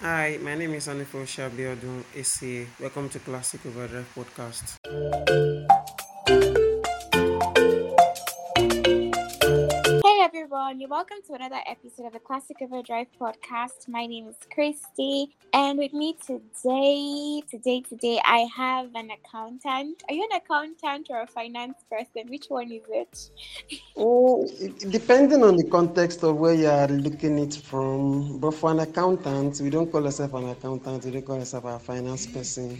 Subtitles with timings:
[0.00, 2.66] Hi, my name is Anifowose Abiodun, ACA.
[2.80, 4.78] Welcome to Classic Overdrive Podcast.
[10.68, 10.80] Everyone.
[10.80, 13.88] You're welcome to another episode of the Classic Overdrive podcast.
[13.88, 20.02] My name is Christy, and with me today, today, today, I have an accountant.
[20.08, 22.28] Are you an accountant or a finance person?
[22.28, 23.30] Which one is it?
[23.96, 24.46] oh,
[24.90, 28.38] depending on the context of where you are looking it from.
[28.38, 31.04] But for an accountant, we don't call ourselves an accountant.
[31.04, 32.78] We don't call ourselves a finance person.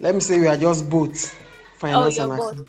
[0.00, 2.68] Let me say we are just both oh, finance oh, you're both.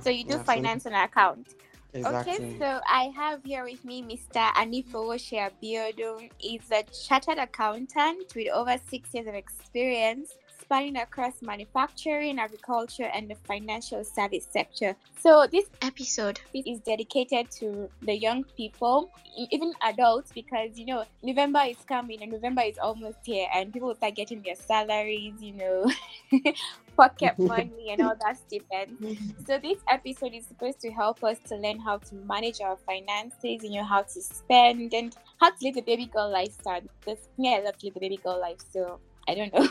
[0.00, 0.90] So you do yeah, finance so...
[0.90, 1.46] and account.
[1.96, 2.34] Exactly.
[2.34, 4.52] Okay, so I have here with me Mr.
[4.54, 6.30] Anifowose Abiodun.
[6.38, 10.34] He's a chartered accountant with over six years of experience
[10.66, 14.96] spanning across manufacturing, agriculture, and the financial service sector.
[15.20, 19.10] So, this episode is dedicated to the young people,
[19.50, 23.94] even adults, because you know, November is coming and November is almost here, and people
[23.94, 25.90] start getting their salaries, you know,
[26.96, 28.98] pocket money, and all that stipend.
[29.46, 33.62] So, this episode is supposed to help us to learn how to manage our finances,
[33.62, 36.80] you know, how to spend, and how to live the baby girl lifestyle.
[37.00, 39.68] Because me, I love to live the baby girl life, so I don't know.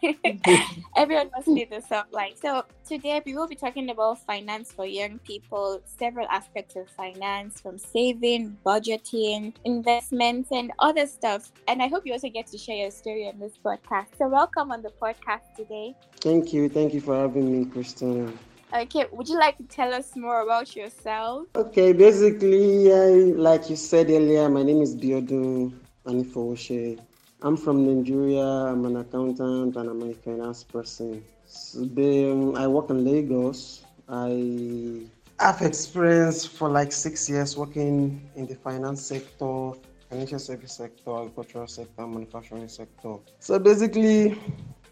[0.96, 2.34] Everyone must live the soft life.
[2.40, 7.60] So today we will be talking about finance for young people, several aspects of finance,
[7.60, 11.50] from saving, budgeting, investments, and other stuff.
[11.66, 14.06] And I hope you also get to share your story on this podcast.
[14.18, 15.94] So welcome on the podcast today.
[16.20, 16.68] Thank you.
[16.68, 18.32] Thank you for having me, Christina.
[18.74, 21.46] Okay, would you like to tell us more about yourself?
[21.56, 25.72] Okay, basically, I, like you said earlier, my name is Biodun
[26.04, 27.00] Anifowose.
[27.40, 28.42] I'm from Nigeria.
[28.42, 31.22] I'm an accountant and I'm a finance person.
[31.46, 33.84] So then I work in Lagos.
[34.08, 35.02] I
[35.38, 39.72] have experience for like six years working in the finance sector,
[40.10, 43.14] financial service sector, agricultural sector, manufacturing sector.
[43.38, 44.30] So basically,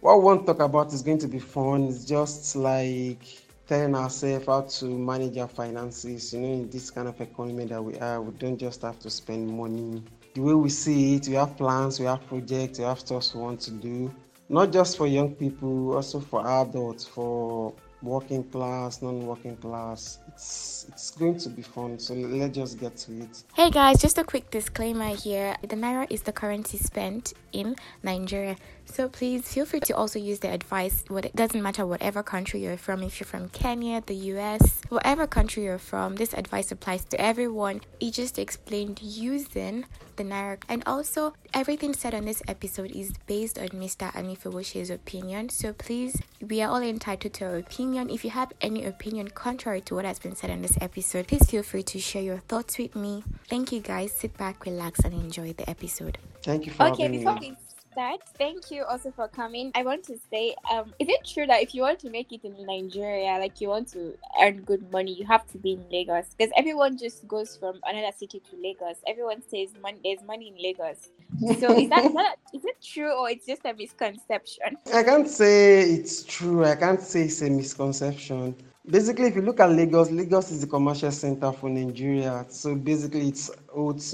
[0.01, 1.85] what we want to talk about is going to be fun.
[1.85, 3.25] It's just like
[3.67, 6.33] telling ourselves how to manage our finances.
[6.33, 9.11] You know, in this kind of economy that we are, we don't just have to
[9.11, 10.01] spend money
[10.37, 13.41] the way we see it, we have plans, we have projects, we have stuff we
[13.41, 14.15] want to do.
[14.51, 20.19] Not just for young people, also for adults, for working class, non-working class.
[20.37, 21.99] It's it's going to be fun.
[21.99, 23.43] So let's just get to it.
[23.55, 25.57] Hey guys, just a quick disclaimer here.
[25.63, 28.57] The naira is the currency spent in Nigeria.
[28.85, 31.05] So please feel free to also use the advice.
[31.09, 33.03] What it doesn't matter whatever country you're from.
[33.03, 37.81] If you're from Kenya, the US, whatever country you're from, this advice applies to everyone.
[37.99, 39.87] It just explained using
[40.17, 40.59] the naira.
[40.69, 44.13] And also, everything said on this episode is based on Mr.
[44.13, 45.49] Anifowose's opinion.
[45.49, 48.09] So please, we are all entitled to our opinion.
[48.09, 51.48] If you have any opinion contrary to what has been said on this episode, please
[51.48, 53.22] feel free to share your thoughts with me.
[53.48, 54.12] Thank you guys.
[54.12, 56.19] Sit back, relax, and enjoy the episode.
[56.42, 57.50] Thank you for okay, having before me.
[57.50, 57.66] We-
[57.97, 59.72] start, thank you also for coming.
[59.75, 62.44] I want to say, um, is it true that if you want to make it
[62.44, 66.34] in Nigeria, like you want to earn good money, you have to be in Lagos?
[66.37, 68.98] Because everyone just goes from another city to Lagos.
[69.06, 71.08] Everyone says money, there's money in Lagos.
[71.58, 74.76] So is that, is that is it true or it's just a misconception?
[74.93, 76.66] I can't say it's true.
[76.66, 78.56] I can't say it's a misconception.
[78.89, 82.47] Basically, if you look at Lagos, Lagos is the commercial center for Nigeria.
[82.49, 83.51] So basically, it's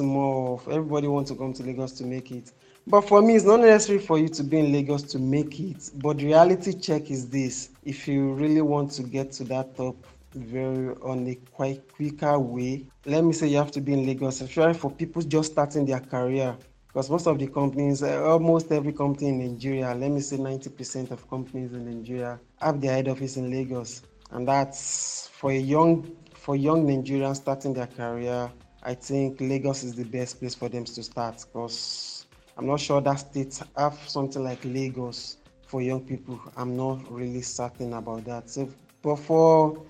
[0.01, 2.53] more of everybody wants to come to Lagos to make it.
[2.87, 5.91] But for me, it's not necessary for you to be in Lagos to make it.
[5.97, 9.95] But the reality check is this if you really want to get to that top
[10.35, 14.41] very on a quite quicker way, let me say you have to be in Lagos,
[14.41, 16.57] especially for people just starting their career.
[16.87, 21.29] Because most of the companies, almost every company in Nigeria, let me say 90% of
[21.29, 24.01] companies in Nigeria have their head office in Lagos.
[24.33, 28.51] And that's for a young for young Nigerians starting their career,
[28.83, 32.27] I think Lagos is the best place for them to start because
[32.57, 36.41] I'm not sure that states have something like Lagos for young people.
[36.57, 38.51] I'm not really certain about that.
[38.51, 38.69] So,
[39.03, 39.81] but for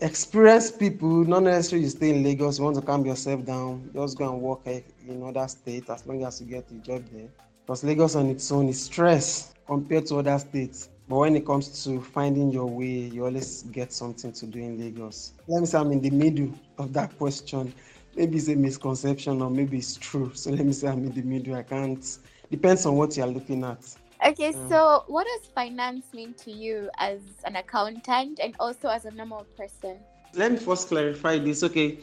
[0.00, 4.16] experienced people, not necessarily you stay in Lagos, you want to calm yourself down, just
[4.16, 7.28] go and work eh, in other states as long as you get a job there.
[7.66, 10.88] Because Lagos on its own is stress compared to other states.
[11.08, 14.78] But when it comes to finding your way, you always get something to do in
[14.78, 15.32] Lagos.
[15.46, 17.72] Let me say I'm in the middle of that question
[18.16, 20.32] maybe it's a misconception or maybe it's true.
[20.34, 21.54] So let me say I'm in the middle.
[21.54, 22.18] I can't.
[22.50, 23.84] Depends on what you're looking at.
[24.26, 29.10] Okay, so what does finance mean to you as an accountant and also as a
[29.10, 29.98] normal person?
[30.32, 31.62] Let me first clarify this.
[31.62, 31.98] Okay,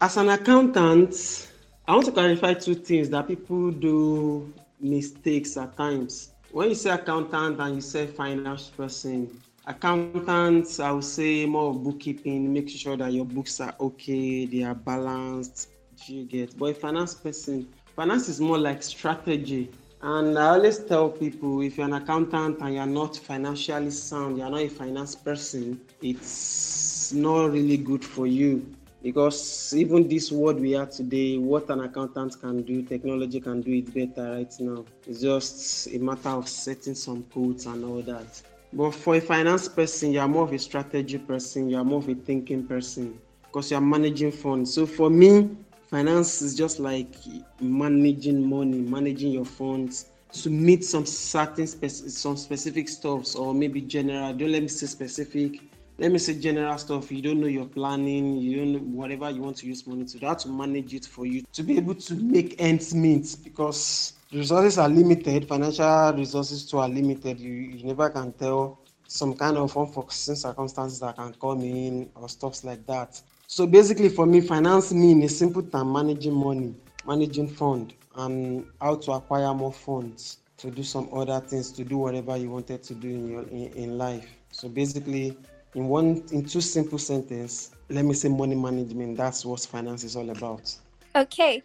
[0.00, 1.48] as an accountant,
[1.88, 6.33] I want to clarify two things that people do mistakes at times.
[6.54, 12.52] When you say accountant and you say finance person, accountants i would say more bookkeeping
[12.52, 15.68] make sure that your books are okay they are balanced.
[16.06, 16.56] You get?
[16.56, 17.66] But a finance person
[17.96, 19.68] finance is more like strategy.
[20.00, 24.50] And I always tell people if you're an accountant and you're not financially sound, you're
[24.50, 28.64] not a finance person, it's not really good for you.
[29.04, 33.72] Because even this world we are today, what an accountant can do, technology can do
[33.74, 34.86] it better right now.
[35.06, 38.42] It's just a matter of setting some codes and all that.
[38.72, 42.14] But for a finance person, you're more of a strategy person, you're more of a
[42.14, 44.72] thinking person because you're managing funds.
[44.72, 45.50] So for me,
[45.90, 47.14] finance is just like
[47.60, 53.82] managing money, managing your funds to meet some certain spec- some specific stuffs or maybe
[53.82, 54.32] general.
[54.32, 55.60] Don't let me say specific.
[55.96, 57.12] Let me say general stuff.
[57.12, 58.36] You don't know your planning.
[58.38, 60.18] You don't know whatever you want to use money to.
[60.18, 64.76] That to manage it for you to be able to make ends meet because resources
[64.76, 65.46] are limited.
[65.46, 67.38] Financial resources too are limited.
[67.38, 72.28] You, you never can tell some kind of unforeseen circumstances that can come in or
[72.28, 73.20] stuffs like that.
[73.46, 76.74] So basically, for me, finance mean a simple term managing money,
[77.06, 81.98] managing fund, and how to acquire more funds to do some other things, to do
[81.98, 84.28] whatever you wanted to do in your in, in life.
[84.50, 85.36] So basically,
[85.74, 89.16] in one in two simple sentences, let me say money management.
[89.16, 90.74] That's what finance is all about.
[91.16, 91.62] Okay,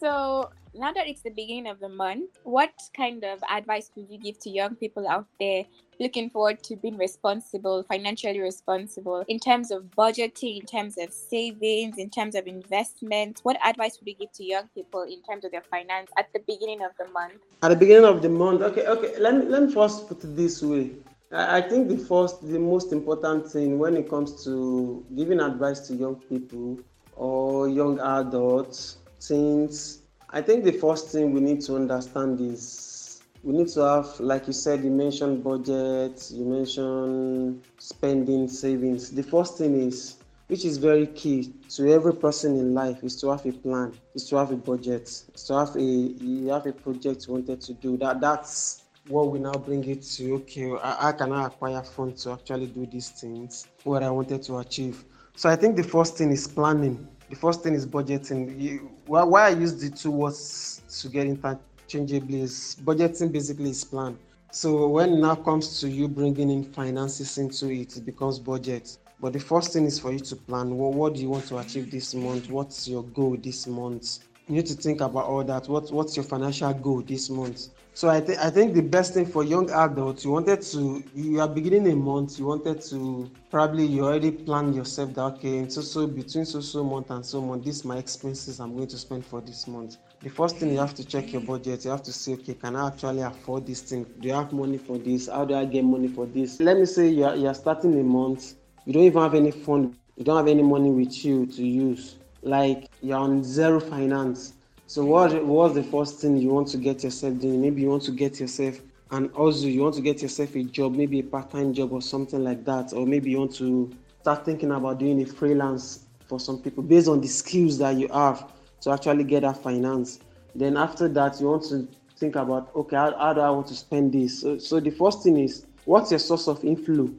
[0.00, 4.18] so now that it's the beginning of the month, what kind of advice would you
[4.18, 5.64] give to young people out there
[6.00, 11.98] looking forward to being responsible, financially responsible in terms of budgeting, in terms of savings,
[11.98, 13.40] in terms of investment?
[13.44, 16.40] What advice would you give to young people in terms of their finance at the
[16.40, 17.34] beginning of the month?
[17.62, 19.18] At the beginning of the month, okay, okay.
[19.18, 20.90] Let me let me first put it this way.
[21.32, 25.94] I think the first, the most important thing when it comes to giving advice to
[25.94, 26.78] young people
[27.16, 33.52] or young adults, teens, I think the first thing we need to understand is we
[33.54, 39.10] need to have, like you said, you mentioned budget, you mentioned spending, savings.
[39.10, 40.16] The first thing is,
[40.46, 44.28] which is very key to every person in life, is to have a plan, is
[44.28, 47.74] to have a budget, is to have a you have a project you wanted to
[47.74, 47.96] do.
[47.96, 50.34] That that's what we now bring it to.
[50.34, 54.58] Okay, I can I acquire funds to actually do these things, what I wanted to
[54.58, 55.04] achieve.
[55.36, 57.06] So I think the first thing is planning.
[57.28, 58.60] The first thing is budgeting.
[58.60, 63.84] You, why, why I use the two words to get interchangeably is budgeting basically is
[63.84, 64.18] plan.
[64.50, 68.96] So when now comes to you bringing in finances into it, it becomes budget.
[69.20, 70.76] But the first thing is for you to plan.
[70.76, 72.50] Well, what do you want to achieve this month?
[72.50, 74.20] What's your goal this month?
[74.46, 75.68] You need to think about all that.
[75.68, 77.68] What what's your financial goal this month?
[77.96, 81.40] So I think I think the best thing for young adults, you wanted to you
[81.40, 85.80] are beginning a month, you wanted to probably you already planned yourself that okay, so
[85.80, 89.24] so between so so month and so month, this my expenses I'm going to spend
[89.24, 89.98] for this month.
[90.22, 91.84] The first thing you have to check your budget.
[91.84, 94.04] You have to say okay can i actually afford this thing?
[94.18, 95.28] Do you have money for this?
[95.28, 96.58] How do i get money for this?
[96.58, 98.54] Let me say you're, you're starting a month.
[98.86, 99.94] You don't even have any fund.
[100.16, 102.16] You don't have any money with you to use.
[102.42, 104.54] Like you're on zero finance
[104.86, 108.02] so what what's the first thing you want to get yourself doing maybe you want
[108.02, 111.72] to get yourself and also you want to get yourself a job maybe a part-time
[111.72, 115.26] job or something like that or maybe you want to start thinking about doing a
[115.26, 118.50] freelance for some people based on the skills that you have
[118.80, 120.20] to actually get that finance.
[120.54, 123.74] Then after that, you want to think about okay, how, how do I want to
[123.74, 124.40] spend this?
[124.40, 127.10] So, so the first thing is what's your source of inflow?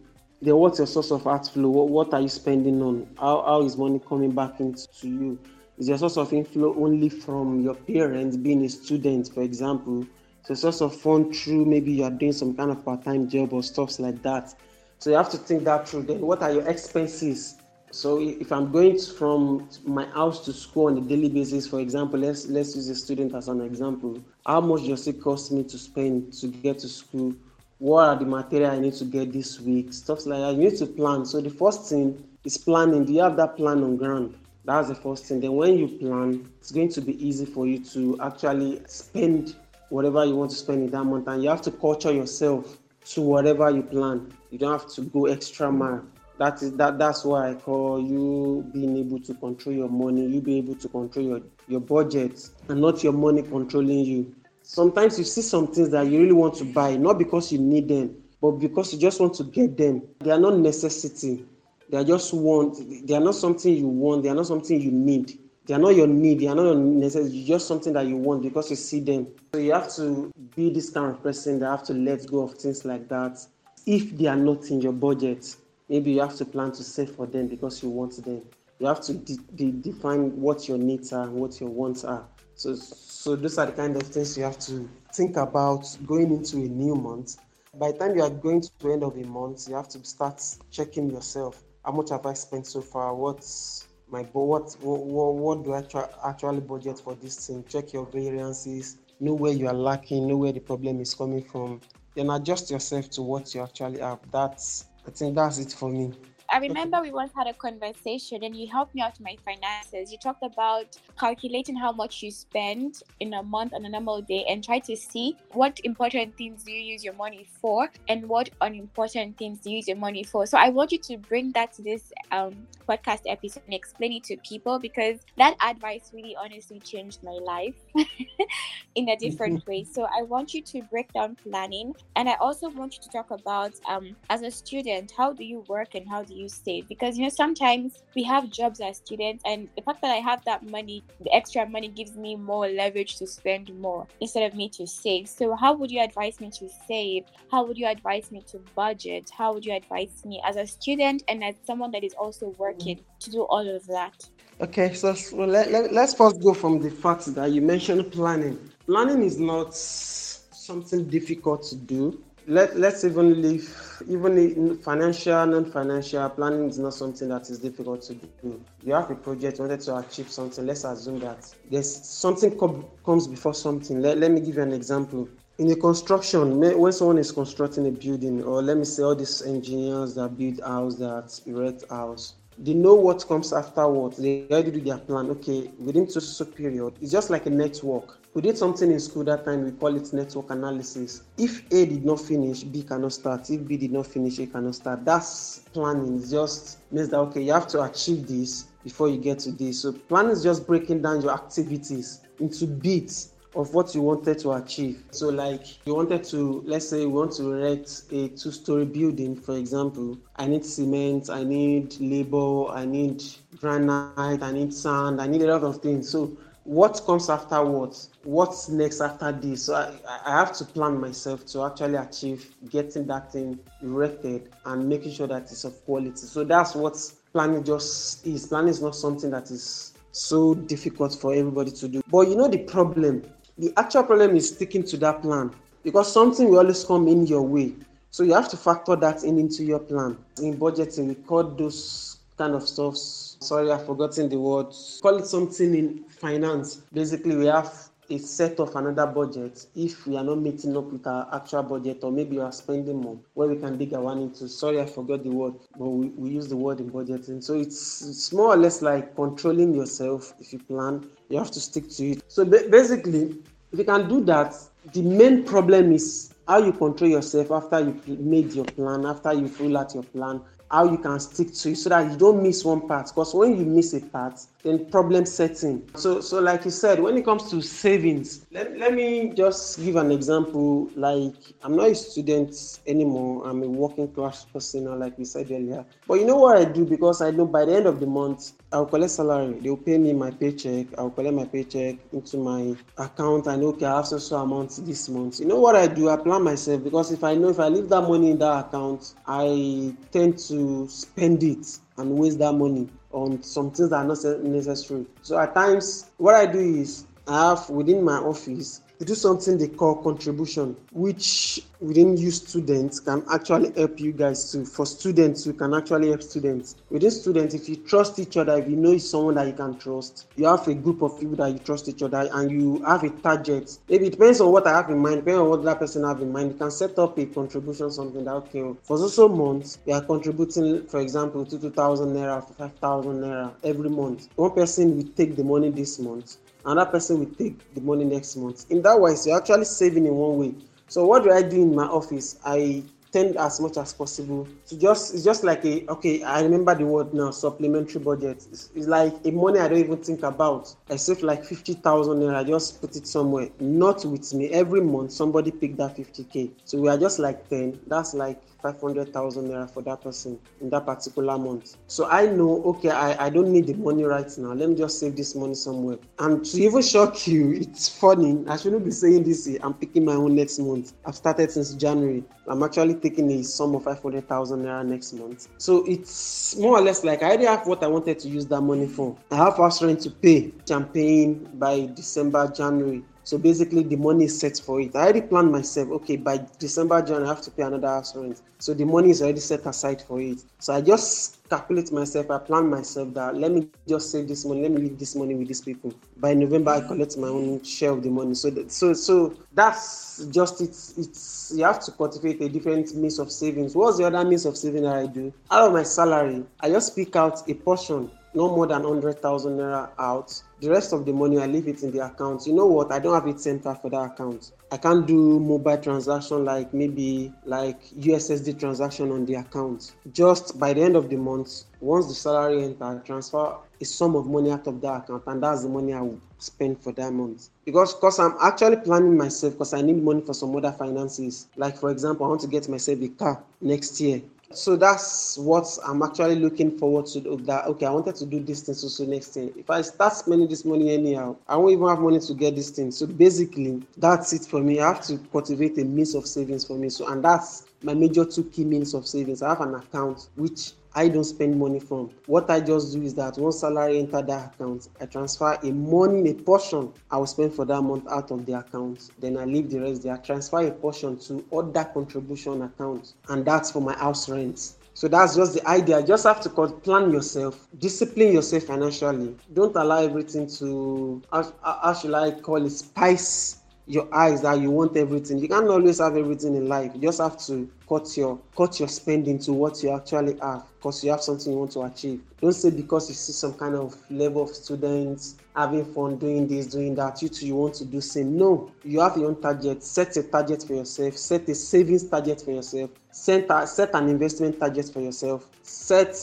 [0.41, 1.69] Then what's your source of outflow?
[1.69, 3.07] What, what are you spending on?
[3.19, 5.39] How, how is money coming back into you?
[5.77, 10.05] Is your source of inflow only from your parents being a student, for example?
[10.43, 13.61] So source of fund through maybe you are doing some kind of part-time job or
[13.61, 14.55] stuffs like that.
[14.99, 16.03] So you have to think that through.
[16.03, 17.55] Then what are your expenses?
[17.91, 22.19] So if I'm going from my house to school on a daily basis, for example,
[22.19, 24.23] let's let's use a student as an example.
[24.45, 27.33] How much does it cost me to spend to get to school?
[27.79, 29.91] What are the material I need to get this week?
[29.91, 30.55] Stuff like that.
[30.55, 31.25] You need to plan.
[31.25, 33.03] So the first thing is planning.
[33.03, 34.35] Do you have that plan on ground?
[34.65, 35.39] That's the first thing.
[35.39, 39.55] Then when you plan, it's going to be easy for you to actually spend
[39.89, 41.27] whatever you want to spend in that month.
[41.27, 44.33] And you have to culture yourself to whatever you plan.
[44.49, 46.05] You don't have to go extra mile
[46.37, 50.41] that is that that's why I call you being able to control your money, you
[50.41, 54.35] be able to control your, your budget and not your money controlling you.
[54.61, 57.87] Sometimes you see some things that you really want to buy, not because you need
[57.87, 60.01] them, but because you just want to get them.
[60.19, 61.45] They are not necessity.
[61.89, 63.07] They are just want.
[63.07, 64.23] They are not something you want.
[64.23, 65.39] They are not something you need.
[65.65, 66.39] They are not your need.
[66.39, 67.45] They are not your necessity.
[67.45, 69.27] Just something that you want because you see them.
[69.53, 72.53] So you have to be this kind of person that have to let go of
[72.55, 73.39] things like that
[73.85, 75.55] if they are not in your budget
[75.89, 78.41] maybe you have to plan to save for them because you want them
[78.79, 82.73] you have to de- de- define what your needs are what your wants are so
[82.73, 86.67] so those are the kind of things you have to think about going into a
[86.67, 87.37] new month
[87.75, 90.03] by the time you are going to the end of a month you have to
[90.03, 93.13] start checking yourself how much have i spent so far?
[93.13, 97.63] What's my what what, what do i tra- actually budget for this thing?
[97.69, 98.97] Check your variances.
[99.19, 101.79] Know where you are lacking, know where the problem is coming from,
[102.15, 104.19] then adjust yourself to what you actually have.
[104.31, 106.11] That's I think that's it for me.
[106.55, 110.09] I remember we once had a conversation and you helped me out with my finances.
[110.09, 114.45] You talked about calculating how much you spend in a month on a normal day
[114.47, 118.49] and try to see what important things do you use your money for and what
[118.61, 120.45] unimportant things do you use your money for.
[120.45, 122.53] So I want you to bring that to this um,
[122.87, 127.75] podcast episode and explain it to people because that advice really honestly changed my life
[128.95, 129.83] in a different way.
[129.83, 133.31] So I want you to break down planning and I also want you to talk
[133.31, 136.87] about um, as a student, how do you work and how do you save.
[136.87, 140.43] Because you know sometimes we have jobs as students and the fact that i have
[140.45, 144.69] that money the extra money gives me more leverage to spend more instead of me
[144.69, 145.27] to save.
[145.27, 147.25] So how would you advise me to save?
[147.51, 149.29] How would you advise me to budget?
[149.29, 152.97] How would you advise me as a student and as someone that is also working
[152.97, 153.03] mm.
[153.19, 154.27] to do all of that?
[154.61, 158.57] Okay so, so let, let, let's first go from the fact that you mentioned planning.
[158.85, 163.75] Planning is not something difficult to do let, let's even leave
[164.07, 168.63] even in financial non-financial planning is not something that is difficult to do.
[168.83, 173.27] You have a project wanted to achieve something let's assume that there's something com- comes
[173.27, 174.01] before something.
[174.01, 175.27] Let, let me give you an example.
[175.57, 179.41] In a construction when someone is constructing a building or let me say all these
[179.41, 184.17] engineers that build house that erect house they know what comes afterwards.
[184.17, 185.29] They already do their plan.
[185.31, 189.45] Okay within so period it's just like a network we did something in school that
[189.45, 193.65] time we call it network analysis if a did not finish b cannot start if
[193.65, 197.53] b did not finish a cannot start that's planning it just means that okay you
[197.53, 201.21] have to achieve this before you get to this so planning is just breaking down
[201.21, 205.01] your activities into bits of what you wanted to achieve.
[205.11, 209.35] So, like you wanted to, let's say, you want to erect a two story building,
[209.35, 210.17] for example.
[210.35, 213.23] I need cement, I need labor, I need
[213.57, 216.09] granite, I need sand, I need a lot of things.
[216.09, 219.65] So, what comes afterwards what's next after this?
[219.65, 219.93] So I,
[220.25, 225.27] I have to plan myself to actually achieve getting that thing erected and making sure
[225.27, 226.15] that it's of quality.
[226.15, 226.97] So that's what
[227.31, 228.47] planning just is.
[228.47, 232.01] Planning is not something that is so difficult for everybody to do.
[232.11, 233.23] But you know the problem?
[233.57, 235.51] The actual problem is sticking to that plan
[235.83, 237.73] because something will always come in your way.
[238.09, 240.17] So you have to factor that in into your plan.
[240.41, 242.95] In budgeting we those kind of stuff.
[242.97, 244.67] Sorry i've forgotten the word
[245.01, 246.77] call it something in finance.
[246.93, 247.71] Basically we have
[248.09, 251.99] a set of another budget if we are not meeting up with our actual budget
[252.03, 254.47] or maybe we are spending more where we can dig our one into.
[254.47, 257.43] Sorry i forgot the word but we, we use the word in budgeting.
[257.43, 261.07] So it's, it's more or less like controlling yourself if you plan.
[261.29, 262.23] You have to stick to it.
[262.27, 263.37] So ba- basically
[263.71, 264.55] if you can do that
[264.93, 269.47] the main problem is how you control yourself after you made your plan after you
[269.47, 270.39] fill out your plan
[270.75, 273.07] how you can stick to it so that you don't miss one part.
[273.07, 277.15] Because when you miss a part then problem setting so so like you said when
[277.15, 280.89] it comes to savings let, let me just give an example.
[280.95, 282.53] Like i'm not a student
[282.87, 283.47] anymore.
[283.47, 285.85] I'm a working class person like we said earlier.
[286.07, 286.83] But you know what i do?
[286.83, 289.59] Because i know by the end of the month i'll collect salary.
[289.61, 290.87] They'll pay me my paycheck.
[290.97, 295.07] I'll collect my paycheck into my account know okay i have so so amount this
[295.09, 295.39] month.
[295.39, 296.09] You know what i do?
[296.09, 299.13] I plan myself because if i know if i leave that money in that account
[299.27, 300.55] i tend to
[300.87, 305.05] spend it and waste that money on some things that are not necessary.
[305.21, 309.57] So at times, what I do is I have within my office to do something
[309.57, 314.65] they call contribution, which within you students can actually help you guys too.
[314.65, 316.75] For students, you can actually help students.
[316.89, 319.77] Within students, if you trust each other, if you know it's someone that you can
[319.77, 323.03] trust, you have a group of people that you trust each other and you have
[323.03, 323.77] a target.
[323.89, 326.21] Maybe it depends on what I have in mind, depending on what that person have
[326.21, 326.53] in mind.
[326.53, 330.87] You can set up a contribution, something that okay, for so months, you are contributing,
[330.87, 334.29] for example, to 2,000 naira, 5,000 naira every month.
[334.35, 338.35] One person will take the money this month another person will take the money next
[338.35, 338.65] month.
[338.69, 340.55] In that way, you're actually saving in one way.
[340.87, 342.37] So what do I do in my office?
[342.45, 342.83] I
[343.15, 346.85] tend as much as possible to just it's just like a okay i remember the
[346.85, 350.97] word now supplementary budget it's, it's like a money i don't even think about i
[350.97, 355.49] save like 50000 and i just put it somewhere not with me every month somebody
[355.49, 360.01] pick that 50k so we are just like 10 that's like 500,000 naira for that
[360.01, 361.77] person in that particular month.
[361.85, 364.53] So I know, okay, I, I don't need the money right now.
[364.53, 365.97] Let me just save this money somewhere.
[366.17, 368.43] And to even shock you, it's funny.
[368.47, 369.47] I shouldn't be saying this.
[369.61, 370.93] I'm picking my own next month.
[371.05, 372.23] I've started since January.
[372.47, 375.47] I'm actually taking a sum of 500,000 naira next month.
[375.59, 378.61] So it's more or less like I already have what I wanted to use that
[378.61, 379.15] money for.
[379.29, 383.03] I have house rent to pay, champagne by December, January.
[383.25, 384.95] So basically, the money is set for it.
[384.95, 385.89] I already planned myself.
[385.89, 388.39] Okay, by December, January, I have to pay another house rent.
[388.59, 390.43] So the money is already set aside for it.
[390.59, 394.61] So I just calculate myself, I plan myself that let me just save this money,
[394.61, 395.91] let me leave this money with these people.
[396.17, 398.35] By November, I collect my own share of the money.
[398.35, 403.17] So, that, so, so that's just it's it's you have to cultivate a different means
[403.17, 403.75] of savings.
[403.75, 405.33] What's the other means of saving that I do?
[405.49, 409.89] Out of my salary, I just pick out a portion no more than 100,000 naira
[409.97, 410.41] out.
[410.59, 412.45] The rest of the money, I leave it in the account.
[412.45, 412.91] You know what?
[412.91, 414.51] I don't have it center for that account.
[414.71, 419.93] I can't do mobile transaction like maybe like USSD transaction on the account.
[420.11, 424.25] Just by the end of the month, once the salary enter, transfer a sum of
[424.25, 427.49] money out of that account, and that's the money I will spend for that month.
[427.65, 431.47] Because because I'm actually planning myself because I need money for some other finances.
[431.55, 435.65] Like for example, I want to get myself a car next year so that's what
[435.85, 437.19] I'm actually looking forward to.
[437.45, 439.51] That okay, I wanted to do this thing so, so next thing.
[439.55, 442.69] If I start spending this money anyhow, I won't even have money to get this
[442.69, 442.91] thing.
[442.91, 444.79] So basically, that's it for me.
[444.79, 446.89] I have to cultivate a means of savings for me.
[446.89, 449.41] So and that's my major two key means of savings.
[449.41, 452.09] I have an account which I don't spend money from.
[452.25, 456.29] What I just do is that once salary enter that account, I transfer a money,
[456.29, 459.09] a portion I will spend for that month out of the account.
[459.19, 460.13] Then I leave the rest there.
[460.13, 464.75] I transfer a portion to other contribution accounts, and that's for my house rent.
[464.93, 466.01] So that's just the idea.
[466.01, 469.35] Just have to plan yourself, discipline yourself financially.
[469.53, 473.57] Don't allow everything to, how, how should I call it, spice
[473.87, 475.37] your eyes that you want everything.
[475.37, 476.91] You can't always have everything in life.
[476.95, 481.03] You just have to cut your cut your spending to what you actually have because
[481.03, 482.21] you have something you want to achieve.
[482.41, 486.67] Don't say because you see some kind of level of students having fun doing this,
[486.67, 488.37] doing that, you too you want to do same.
[488.37, 489.83] No, you have your own target.
[489.83, 491.15] Set a target for yourself.
[491.17, 492.89] Set a savings target for yourself.
[493.11, 495.47] Set a, set an investment target for yourself.
[495.61, 496.15] Set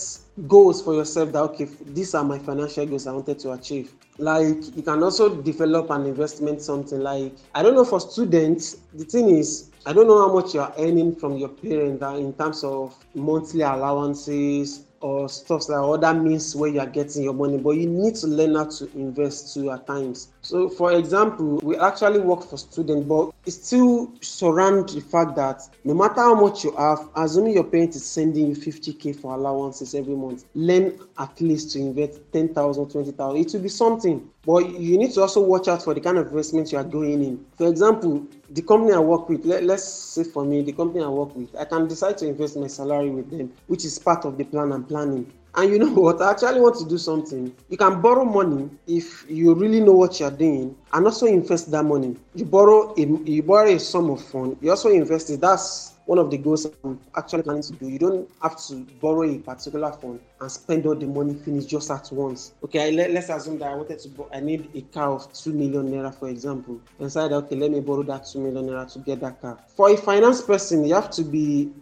[0.48, 3.92] goals for yourself that okay, these are my financial goals I wanted to achieve.
[4.18, 7.00] Like you can also develop an investment something.
[7.00, 10.60] Like i don't know for students the thing is i don't know how much you
[10.60, 16.14] are earning from your parent uh, in terms of monthly allowances or stuff like other
[16.14, 19.52] means where you are getting your money but you need to learn how to invest
[19.52, 20.28] too at times.
[20.42, 25.94] So for example we actually work for students but still surround the fact that no
[25.94, 30.14] matter how much you have assuming your parent is sending you 50k for allowances every
[30.14, 35.12] month learn at least to invest 10,000 20,000 it will be something but you need
[35.12, 37.44] to also watch out for the kind of investment you are going in.
[37.56, 41.08] For example, the company I work with, let, us say for me, the company I
[41.08, 44.36] work with, I can decide to invest my salary with them, which is part of
[44.38, 45.32] the plan I'm planning.
[45.54, 46.20] And you know what?
[46.20, 47.54] I actually want to do something.
[47.68, 51.84] You can borrow money if you really know what you're doing and also invest that
[51.84, 52.16] money.
[52.34, 55.40] You borrow a, you borrow a sum of fund, you also invest it.
[55.40, 57.88] That's one of the goals I'm actually planning to do.
[57.88, 61.90] You don't have to borrow a particular fund and spend all the money finish just
[61.90, 62.54] at once.
[62.64, 64.24] Okay, let, us assume that I wanted to, buy.
[64.32, 66.80] I need a car of 2 million naira, for example.
[66.98, 69.58] And said, okay, let me borrow that 2 million naira to get that car.
[69.68, 71.72] For a finance person, you have to be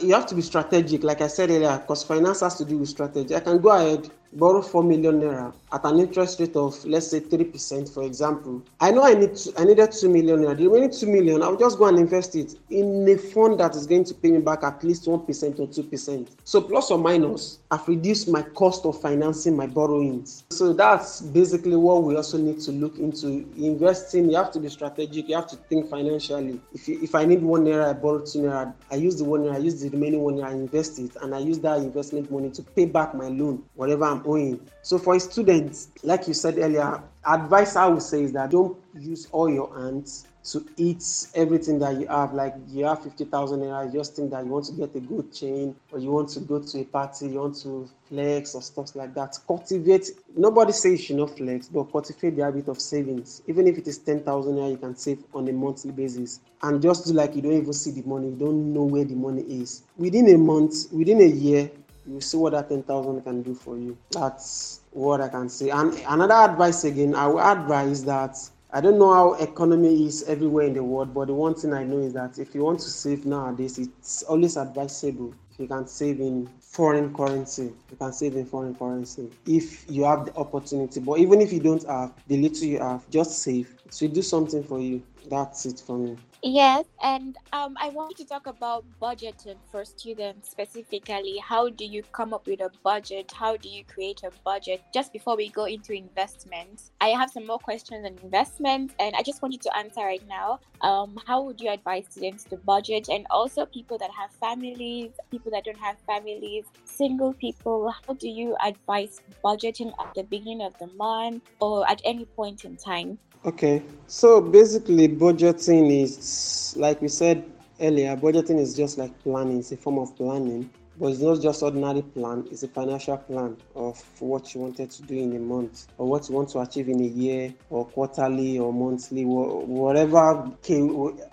[0.00, 2.88] you have to be strategic, like I said earlier, because finance has to do with
[2.88, 3.34] strategy.
[3.34, 7.20] I can go ahead borrow 4 million naira at an interest rate of let's say
[7.20, 8.62] 3% for example.
[8.80, 10.56] I know i need to, i needed 2 million naira.
[10.56, 13.86] The remaining 2 million i'll just go and invest it in a fund that is
[13.86, 15.10] going to pay me back at least 1%
[15.58, 20.44] or 2% so plus or minus i've reduced my cost of financing my borrowings.
[20.50, 23.46] So that's basically what we also need to look into.
[23.56, 26.60] Investing you have to be strategic you have to think financially.
[26.72, 28.74] If, you, if i need 1 naira i borrow 2 naira.
[28.90, 31.34] I use the 1 naira i use the remaining 1 naira i invest it and
[31.34, 34.60] i use that investment money to pay back my loan whatever i'm owing.
[34.82, 39.28] So for students, like you said earlier, advice I would say is that don't use
[39.32, 41.04] all your hands to eat
[41.34, 42.32] everything that you have.
[42.32, 45.74] Like you have 50,000 naira, just think that you want to get a good chain
[45.92, 49.14] or you want to go to a party, you want to flex or stuff like
[49.14, 49.38] that.
[49.46, 53.42] Cultivate, nobody says you should not flex, but cultivate the habit of savings.
[53.46, 56.40] Even if it is 10,000 naira, you can save on a monthly basis.
[56.62, 59.14] And just do like you don't even see the money, you don't know where the
[59.14, 59.82] money is.
[59.96, 61.70] Within a month, within a year,
[62.08, 63.96] you see what that 10,000 can do for you.
[64.10, 65.70] That's what I can say.
[65.70, 68.36] And another advice again, I would advise that
[68.70, 71.84] I don't know how economy is everywhere in the world, but the one thing I
[71.84, 75.34] know is that if you want to save nowadays, it's always advisable.
[75.58, 80.26] You can save in foreign currency, you can save in foreign currency if you have
[80.26, 81.00] the opportunity.
[81.00, 83.74] But even if you don't have the little you have, just save.
[83.86, 85.02] It will do something for you.
[85.28, 86.16] That's it for me.
[86.40, 91.36] Yes, and um, I want to talk about budgeting for students specifically.
[91.42, 93.32] How do you come up with a budget?
[93.32, 94.82] How do you create a budget?
[94.94, 99.22] Just before we go into investments, I have some more questions on investments, and I
[99.24, 100.60] just want you to answer right now.
[100.80, 105.50] Um, how would you advise students to budget, and also people that have families, people
[105.50, 107.92] that don't have families, single people?
[108.06, 112.64] How do you advise budgeting at the beginning of the month or at any point
[112.64, 113.18] in time?
[113.44, 117.44] Okay, so basically, budgeting is like we said
[117.80, 120.68] earlier, budgeting is just like planning, it's a form of planning.
[120.98, 125.02] but it's not just ordinary plan, it's a financial plan of what you wanted to
[125.02, 128.58] do in a month or what you want to achieve in a year or quarterly
[128.58, 130.50] or monthly, whatever,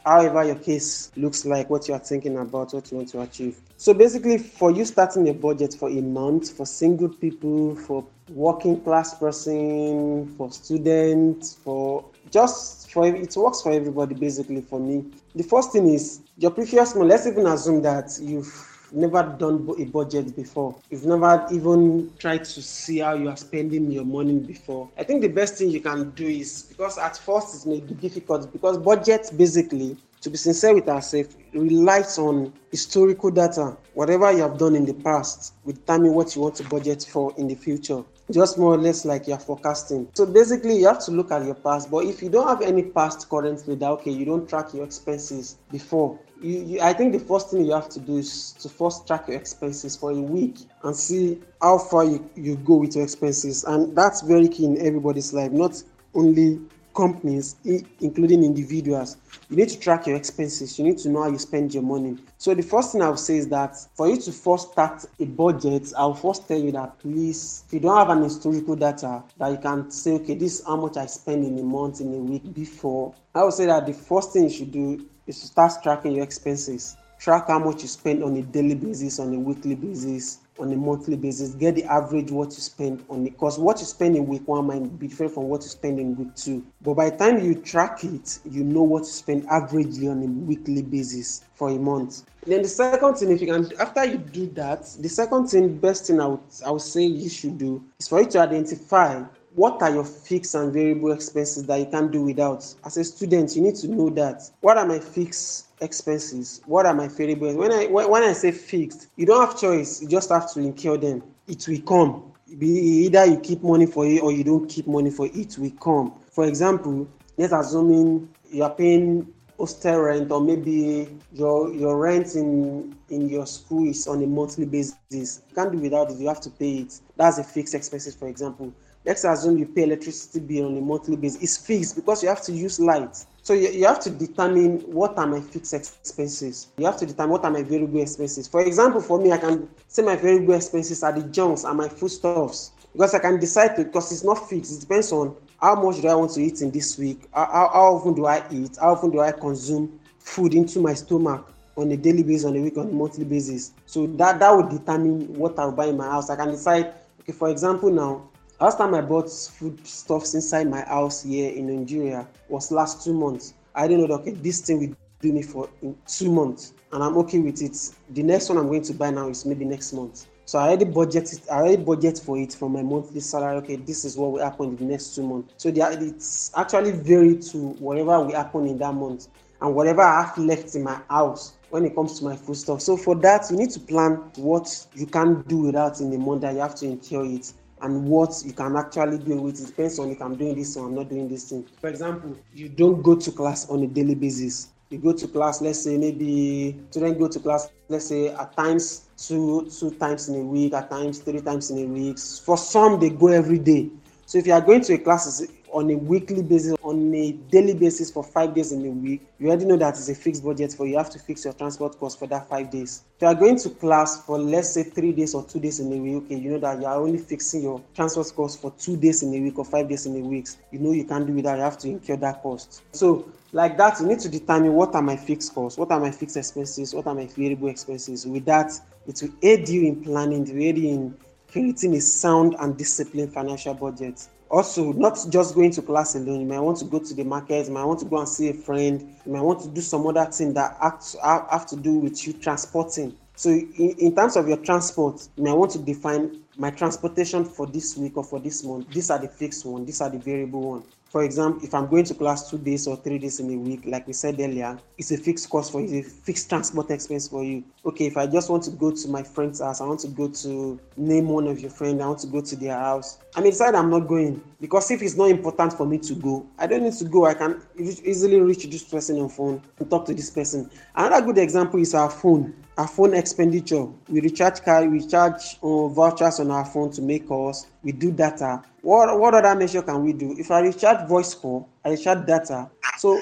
[0.06, 3.60] however your case looks like, what you are thinking about, what you want to achieve.
[3.78, 8.82] So basically, for you starting a budget for a month, for single people, for working
[8.82, 15.06] class person, for students, for just for it works for everybody basically for me.
[15.36, 17.10] The first thing is your previous month.
[17.10, 18.52] Let's even assume that you've
[18.92, 20.76] never done a budget before.
[20.90, 24.90] You've never even tried to see how you are spending your money before.
[24.98, 27.94] I think the best thing you can do is because at first it may be
[27.96, 33.78] difficult because budget basically to be sincere with ourselves, relies on historical data.
[33.94, 37.32] Whatever you have done in the past will determine what you want to budget for
[37.38, 38.04] in the future.
[38.32, 40.08] Just more or less like you're forecasting.
[40.14, 41.92] So basically, you have to look at your past.
[41.92, 45.58] But if you don't have any past currently, that okay, you don't track your expenses
[45.72, 46.20] before.
[46.42, 49.28] You, you, I think the first thing you have to do is to first track
[49.28, 53.64] your expenses for a week and see how far you, you go with your expenses.
[53.64, 55.82] And that's very key in everybody's life, not
[56.16, 56.60] only
[56.96, 57.58] companies,
[58.00, 59.18] including individuals,
[59.50, 60.80] you need to track your expenses.
[60.80, 62.18] You need to know how you spend your money.
[62.38, 65.26] So the first thing I would say is that for you to first start a
[65.26, 69.52] budget, I'll first tell you that please, if you don't have an historical data that
[69.52, 72.18] you can say, okay, this is how much I spend in a month, in a
[72.18, 75.74] week before, I would say that the first thing you should do is to start
[75.84, 76.98] tracking your expenses.
[77.20, 80.76] Track how much you spend on a daily basis, on a weekly basis, on a
[80.76, 83.32] monthly basis, get the average what you spend on it.
[83.32, 86.16] Because what you spend in week one might be different from what you spend in
[86.16, 86.66] week two.
[86.82, 90.28] But by the time you track it, you know what you spend averagely on a
[90.28, 92.24] weekly basis for a month.
[92.46, 96.08] Then the second thing, if you can, after you do that, the second thing, best
[96.08, 99.24] thing I would, I would say you should do is for you to identify
[99.56, 102.64] what are your fixed and variable expenses that you can't do without?
[102.84, 104.50] As a student, you need to know that.
[104.60, 106.62] What are my fixed expenses?
[106.66, 107.56] What are my variable?
[107.56, 110.02] When I when I say fixed, you don't have choice.
[110.02, 111.24] You just have to incur them.
[111.48, 112.34] It will come.
[112.62, 115.36] Either you keep money for it or you don't keep money for it.
[115.36, 116.14] It will come.
[116.32, 122.94] For example, let's assuming you are paying hostel rent or maybe your your rent in
[123.10, 125.42] in your school is on a monthly basis.
[125.50, 126.18] You can't do without it.
[126.18, 127.00] You have to pay it.
[127.16, 128.74] That's a fixed expenses, for example.
[129.06, 131.44] Let's assume you pay electricity bill on a monthly basis.
[131.44, 133.16] It's fixed because you have to use light.
[133.44, 136.70] So you, you have to determine what are my fixed expenses.
[136.78, 138.48] You have to determine what are my variable expenses.
[138.48, 141.88] For example, for me, I can say my variable expenses are the junks and my
[141.88, 144.76] foodstuffs because I can decide to because it's not fixed.
[144.76, 147.28] It depends on how much do I want to eat in this week.
[147.32, 148.78] How, how, often do I eat?
[148.82, 151.52] How often do I consume food into my stomach?
[151.78, 153.74] on a daily basis, on a week, on a monthly basis.
[153.86, 156.30] So that that would determine what I'll buy in my house.
[156.30, 158.30] I can decide, okay, for example, now
[158.62, 163.14] Last time I bought food stuffs inside my house here in Nigeria was last two
[163.14, 163.54] months.
[163.76, 167.04] I didn't know that okay, this thing will do me for in two months, and
[167.04, 167.78] I'm okay with it.
[168.12, 170.28] The next one I'm going to buy now is maybe next month.
[170.46, 171.52] So I already budgeted.
[171.52, 173.58] I already budget for it from my monthly salary.
[173.58, 175.54] Okay, this is what will happen in the next two months.
[175.58, 179.28] So it's actually vary to whatever will happen in that month
[179.60, 182.82] and whatever I have left in my house when it comes to my food stuff.
[182.82, 186.44] So for that, you need to plan what you can do without in the month
[186.44, 190.00] that you have to incur it and what you can actually do with it depends
[190.00, 191.66] on if I'm doing this or I'm not doing this thing.
[191.80, 194.70] For example, you don't go to class on a daily basis.
[194.90, 199.10] You go to class, let's say maybe students go to class, let's say at times
[199.18, 202.20] two two times in a week, at times three times in a week.
[202.20, 203.90] For some, they go every day.
[204.26, 205.42] So if you are going to a class
[205.76, 209.48] on a weekly basis, on a daily basis for five days in a week, you
[209.48, 210.98] already know that it's a fixed budget for you.
[210.98, 213.04] have to fix your transport cost for that five days.
[213.18, 215.92] If you are going to class for let's say three days or two days in
[215.92, 218.96] a week, okay, you know that you are only fixing your transport cost for two
[218.96, 220.48] days in a week or five days in a week.
[220.72, 222.82] You know you can't do that, you have to incur that cost.
[222.94, 226.12] So like that, you need to determine what are my fixed costs, what are my
[226.12, 228.26] fixed expenses, what are my variable expenses.
[228.26, 228.72] With that,
[229.08, 231.18] it will aid you in planning, it aid you in
[231.52, 236.42] creating a sound and disciplined financial budget also not just going to class alone.
[236.42, 237.68] You might want to go to the market.
[237.68, 239.16] You might want to go and see a friend.
[239.26, 242.34] You might want to do some other thing that have, have to do with you
[242.34, 243.16] transporting.
[243.36, 247.68] So in, in terms of your transport you might want to define my transportation for
[247.68, 248.90] this week or for this month.
[248.90, 249.86] These are the fixed one.
[249.86, 252.98] These are the variable one for example, if I'm going to class two days or
[252.98, 256.00] three days in a week, like we said earlier, it's a fixed cost for you,
[256.00, 257.64] it's a fixed transport expense for you.
[257.86, 260.28] Okay, if I just want to go to my friend's house, I want to go
[260.28, 263.20] to name one of your friends, I want to go to their house.
[263.36, 266.46] I may decide I'm not going because if it's not important for me to go,
[266.58, 267.26] I don't need to go.
[267.26, 270.70] I can easily reach this person on phone and talk to this person.
[270.96, 273.88] Another good example is our phone our phone expenditure.
[274.10, 277.68] We recharge card, we charge uh, vouchers on our phone to make calls.
[277.84, 278.64] We do data.
[278.86, 280.36] What what other measure can we do?
[280.38, 282.70] If I recharge voice call, I recharge data.
[283.00, 283.20] So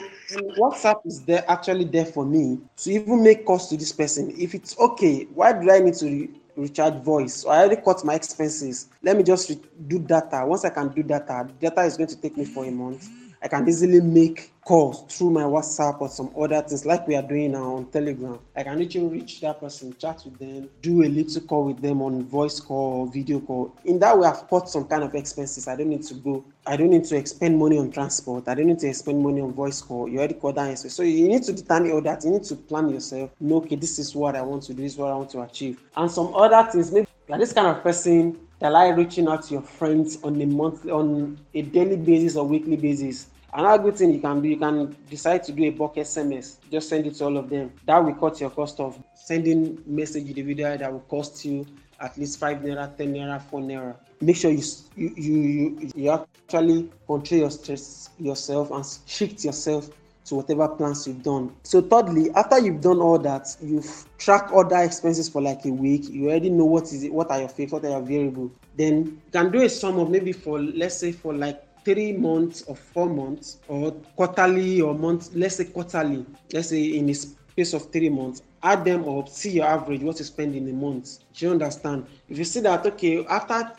[0.60, 4.34] WhatsApp is there actually there for me to even make calls to this person.
[4.38, 7.46] If it's okay, why do I need to re- recharge voice?
[7.46, 8.90] I already cut my expenses.
[9.02, 10.44] Let me just re- do data.
[10.46, 13.08] Once I can do data, data is going to take me for a month.
[13.44, 17.22] I can easily make calls through my WhatsApp or some other things like we are
[17.22, 18.40] doing now on Telegram.
[18.56, 22.02] I can literally reach that person, chat with them, do a little call with them
[22.02, 23.76] on voice call video call.
[23.84, 25.68] In that way, I've cut some kind of expenses.
[25.68, 26.46] I don't need to go.
[26.66, 28.48] I don't need to expend money on transport.
[28.48, 30.08] I don't need to expend money on voice call.
[30.08, 30.78] You already called that.
[30.80, 32.24] So you need to determine all that.
[32.24, 33.32] You need to plan yourself.
[33.42, 34.84] Know, okay, this is what I want to do.
[34.84, 35.82] This is what I want to achieve.
[35.98, 36.94] And some other things.
[36.94, 40.46] Maybe you're this kind of person that like reaching out to your friends on a
[40.46, 44.58] monthly, on a daily basis or weekly basis Another good thing you can do, you
[44.58, 46.58] can decide to do a bulk SMS.
[46.72, 47.72] Just send it to all of them.
[47.86, 51.66] That will cut your cost of sending message individual that will cost you
[52.00, 53.96] at least five naira, ten naira, four naira.
[54.22, 54.64] Make sure you
[54.96, 59.90] you you, you actually control your stress yourself and shift yourself
[60.26, 61.54] to whatever plans you've done.
[61.64, 66.10] So thirdly, after you've done all that, you've tracked other expenses for like a week.
[66.10, 68.52] You already know what is it, what are your fixed, what are your variable.
[68.78, 72.64] Then you can do a sum of maybe for let's say for like three months
[72.64, 77.74] or four months or quarterly or month, let's say quarterly, let's say in a space
[77.74, 81.20] of three months, add them up, see your average, what you spend in a month.
[81.34, 82.06] Do you understand?
[82.30, 83.72] If you see that, okay, after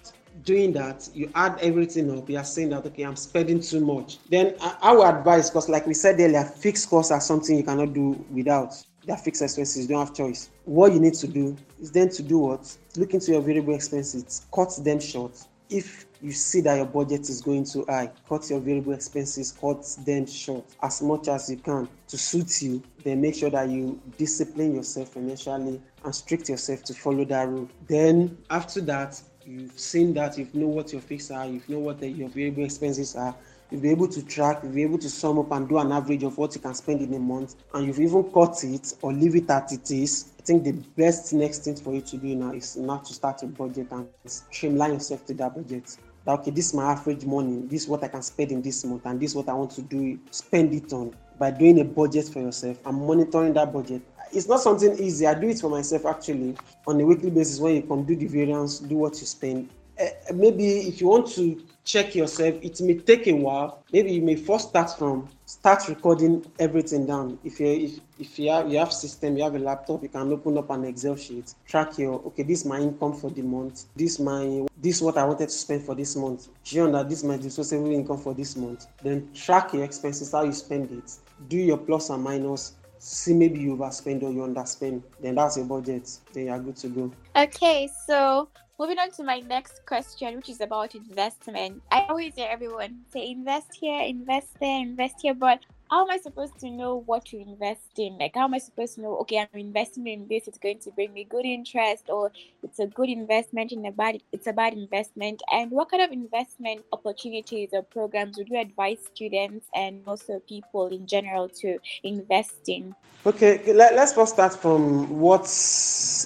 [0.44, 4.18] doing that, you add everything up, you are saying that, okay, I'm spending too much.
[4.28, 7.64] Then I, I would advise, because like we said earlier, fixed costs are something you
[7.64, 8.74] cannot do without.
[9.06, 10.50] They're fixed expenses, you don't have choice.
[10.64, 12.76] What you need to do is then to do what?
[12.96, 15.38] Look into your variable expenses, cut them short.
[15.70, 19.87] If you see that your budget is going too high, cut your variable expenses, cut
[20.06, 22.82] them short as much as you can to suit you.
[23.04, 27.68] Then make sure that you discipline yourself financially and strict yourself to follow that rule.
[27.87, 32.02] Then after that, you've seen that you know what your fixes are, you know what
[32.02, 33.34] your variable expenses are.
[33.70, 36.22] You'll be able to track, you'll be able to sum up and do an average
[36.22, 39.37] of what you can spend in a month, and you've even cut it or leave
[39.37, 40.32] it at it is.
[40.38, 43.42] I think the best next thing for you to do now is not to start
[43.42, 47.62] a budget and streamline yourself to that budget that okay, this is my average money,
[47.66, 49.70] this is what I can spend in this month, and this is what I want
[49.72, 54.02] to do, spend it on by doing a budget for yourself and monitoring that budget.
[54.32, 55.26] It's not something easy.
[55.26, 56.56] I do it for myself actually
[56.87, 59.68] on a weekly basis when you come do the variance, do what you spend.
[60.00, 63.84] Uh, maybe if you want to check yourself, it may take a while.
[63.92, 67.38] Maybe you may first start from start recording everything down.
[67.44, 70.32] If you if, if you have you have system, you have a laptop, you can
[70.32, 73.84] open up an Excel sheet, track your okay, this is my income for the month,
[73.94, 76.48] this my this is what I wanted to spend for this month.
[76.74, 78.86] Know that this is my disposable income for this month.
[79.02, 81.12] Then track your expenses, how you spend it.
[81.48, 82.72] Do your plus and minus.
[83.06, 85.02] See maybe you overspend or you underspend.
[85.20, 86.10] Then that's your budget.
[86.32, 87.12] Then you're good to go.
[87.36, 91.80] Okay, so Moving on to my next question, which is about investment.
[91.92, 95.60] I always hear everyone say invest here, invest there, invest here, but
[95.94, 98.18] how am I supposed to know what to invest in?
[98.18, 100.90] Like, how am I supposed to know, okay, I'm investing in this, it's going to
[100.90, 102.33] bring me good interest, or
[102.64, 105.40] it's a good investment in a bad, it's a bad investment?
[105.52, 110.88] And what kind of investment opportunities or programs would you advise students and also people
[110.88, 112.92] in general to invest in?
[113.24, 115.42] Okay, let, let's first start from what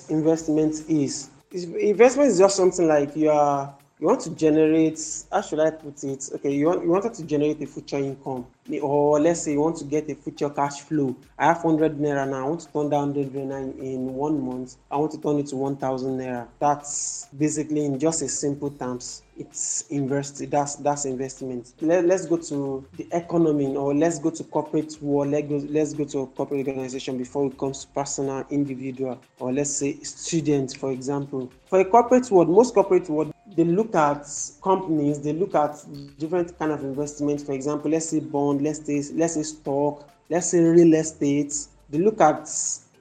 [0.09, 5.01] investment is investment is just something like you are you want to generate
[5.33, 6.29] how should i put it?
[6.35, 8.47] Okay you want you wanted to generate a future income.
[8.83, 11.17] Or let's say you want to get a future cash flow.
[11.39, 12.45] I have 100 naira now.
[12.45, 14.77] I want to turn that 100 naira in one month.
[14.91, 16.47] I want to turn it to 1000 naira.
[16.59, 19.23] That's basically in just a simple terms.
[19.37, 21.73] It's invest that's that's investment.
[21.81, 25.31] Let, let's go to the economy or let's go to corporate world.
[25.31, 29.53] Let's go, let's go to a corporate organization before it comes to personal individual or
[29.53, 31.51] let's say students for example.
[31.67, 34.25] For a corporate world most corporate world they look at
[34.63, 35.75] companies they look at
[36.17, 40.51] different kind of investment for example let's say bond let's say let's say stock let's
[40.51, 41.53] say real estate
[41.91, 42.49] they look at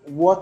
[0.06, 0.42] what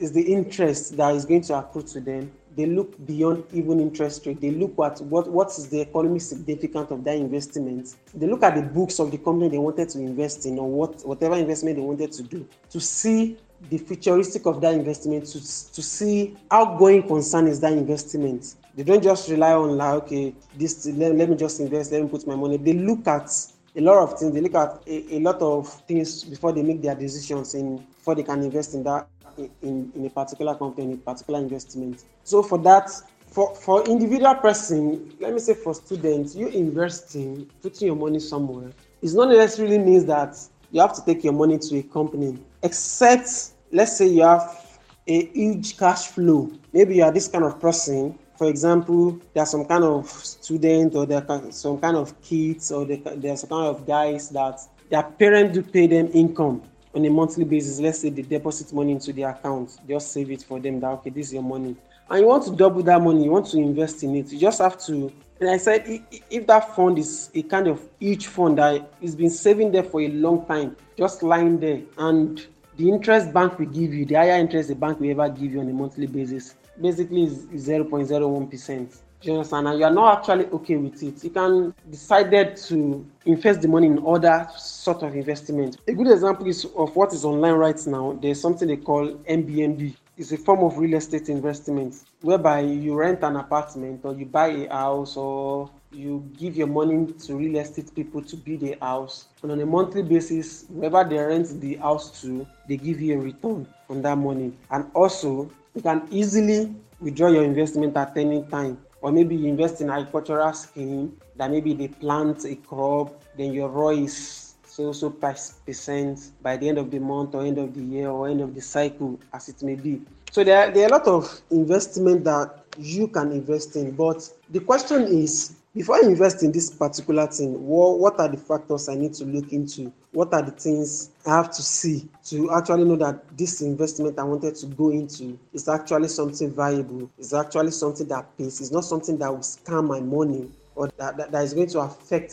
[0.00, 4.26] is the interest that is going to accrue to them they look beyond even interest
[4.26, 4.40] rate.
[4.40, 7.94] They look at what, what is the economic significance of that investment.
[8.12, 11.06] They look at the books of the company they wanted to invest in or what
[11.06, 13.36] whatever investment they wanted to do to see
[13.70, 18.56] the futuristic of that investment, to, to see how going concern is that investment.
[18.78, 22.08] They don't just rely on like, okay, this let, let me just invest, let me
[22.08, 22.58] put my money.
[22.58, 23.28] They look at
[23.74, 24.32] a lot of things.
[24.32, 28.14] They look at a, a lot of things before they make their decisions in before
[28.14, 32.04] they can invest in that in, in a particular company, a particular investment.
[32.22, 32.88] So for that,
[33.26, 38.70] for, for individual person, let me say for students, you investing, putting your money somewhere,
[39.02, 40.38] it's not necessarily means that
[40.70, 45.26] you have to take your money to a company, except let's say you have a
[45.26, 46.52] huge cash flow.
[46.72, 48.16] Maybe you are this kind of person.
[48.38, 52.86] For example, there's some kind of student or there are some kind of kids or
[52.86, 56.62] there's some kind of guys that their parents do pay them income
[56.94, 57.80] on a monthly basis.
[57.80, 60.78] Let's say they deposit money into their account, just save it for them.
[60.78, 61.76] That okay, this is your money,
[62.08, 64.30] and you want to double that money, you want to invest in it.
[64.30, 65.12] You just have to.
[65.40, 65.84] And I said,
[66.30, 70.00] if that fund is a kind of huge fund that has been saving there for
[70.00, 72.44] a long time, just lying there, and
[72.76, 75.60] the interest bank will give you, the higher interest the bank will ever give you
[75.60, 79.68] on a monthly basis, basically is 0.01 percent you understand?
[79.68, 81.22] And you are not actually okay with it.
[81.24, 85.78] You can decide to invest the money in other sort of investment.
[85.88, 88.18] A good example is of what is online right now.
[88.20, 89.96] There's something they call Airbnb.
[90.16, 94.48] It's a form of real estate investment whereby you rent an apartment or you buy
[94.48, 99.28] a house or you give your money to real estate people to build a house
[99.42, 103.22] and on a monthly basis whoever they rent the house to they give you a
[103.22, 108.76] return on that money and also you can easily withdraw your investment at any time
[109.00, 113.68] or maybe you invest in agricultural scheme that maybe they plant a crop, then your
[113.68, 117.80] ROI is so so percent by the end of the month or end of the
[117.80, 120.00] year or end of the cycle, as it may be.
[120.32, 124.60] So there, there are a lot of investment that you can invest in, but the
[124.60, 128.96] question is before I invest in this particular thing, what, what are the factors I
[128.96, 129.92] need to look into?
[130.10, 134.24] What are the things I have to see to actually know that this investment I
[134.24, 138.86] wanted to go into is actually something valuable, is actually something that pays, it's not
[138.86, 142.32] something that will scam my money or that, that, that is going to affect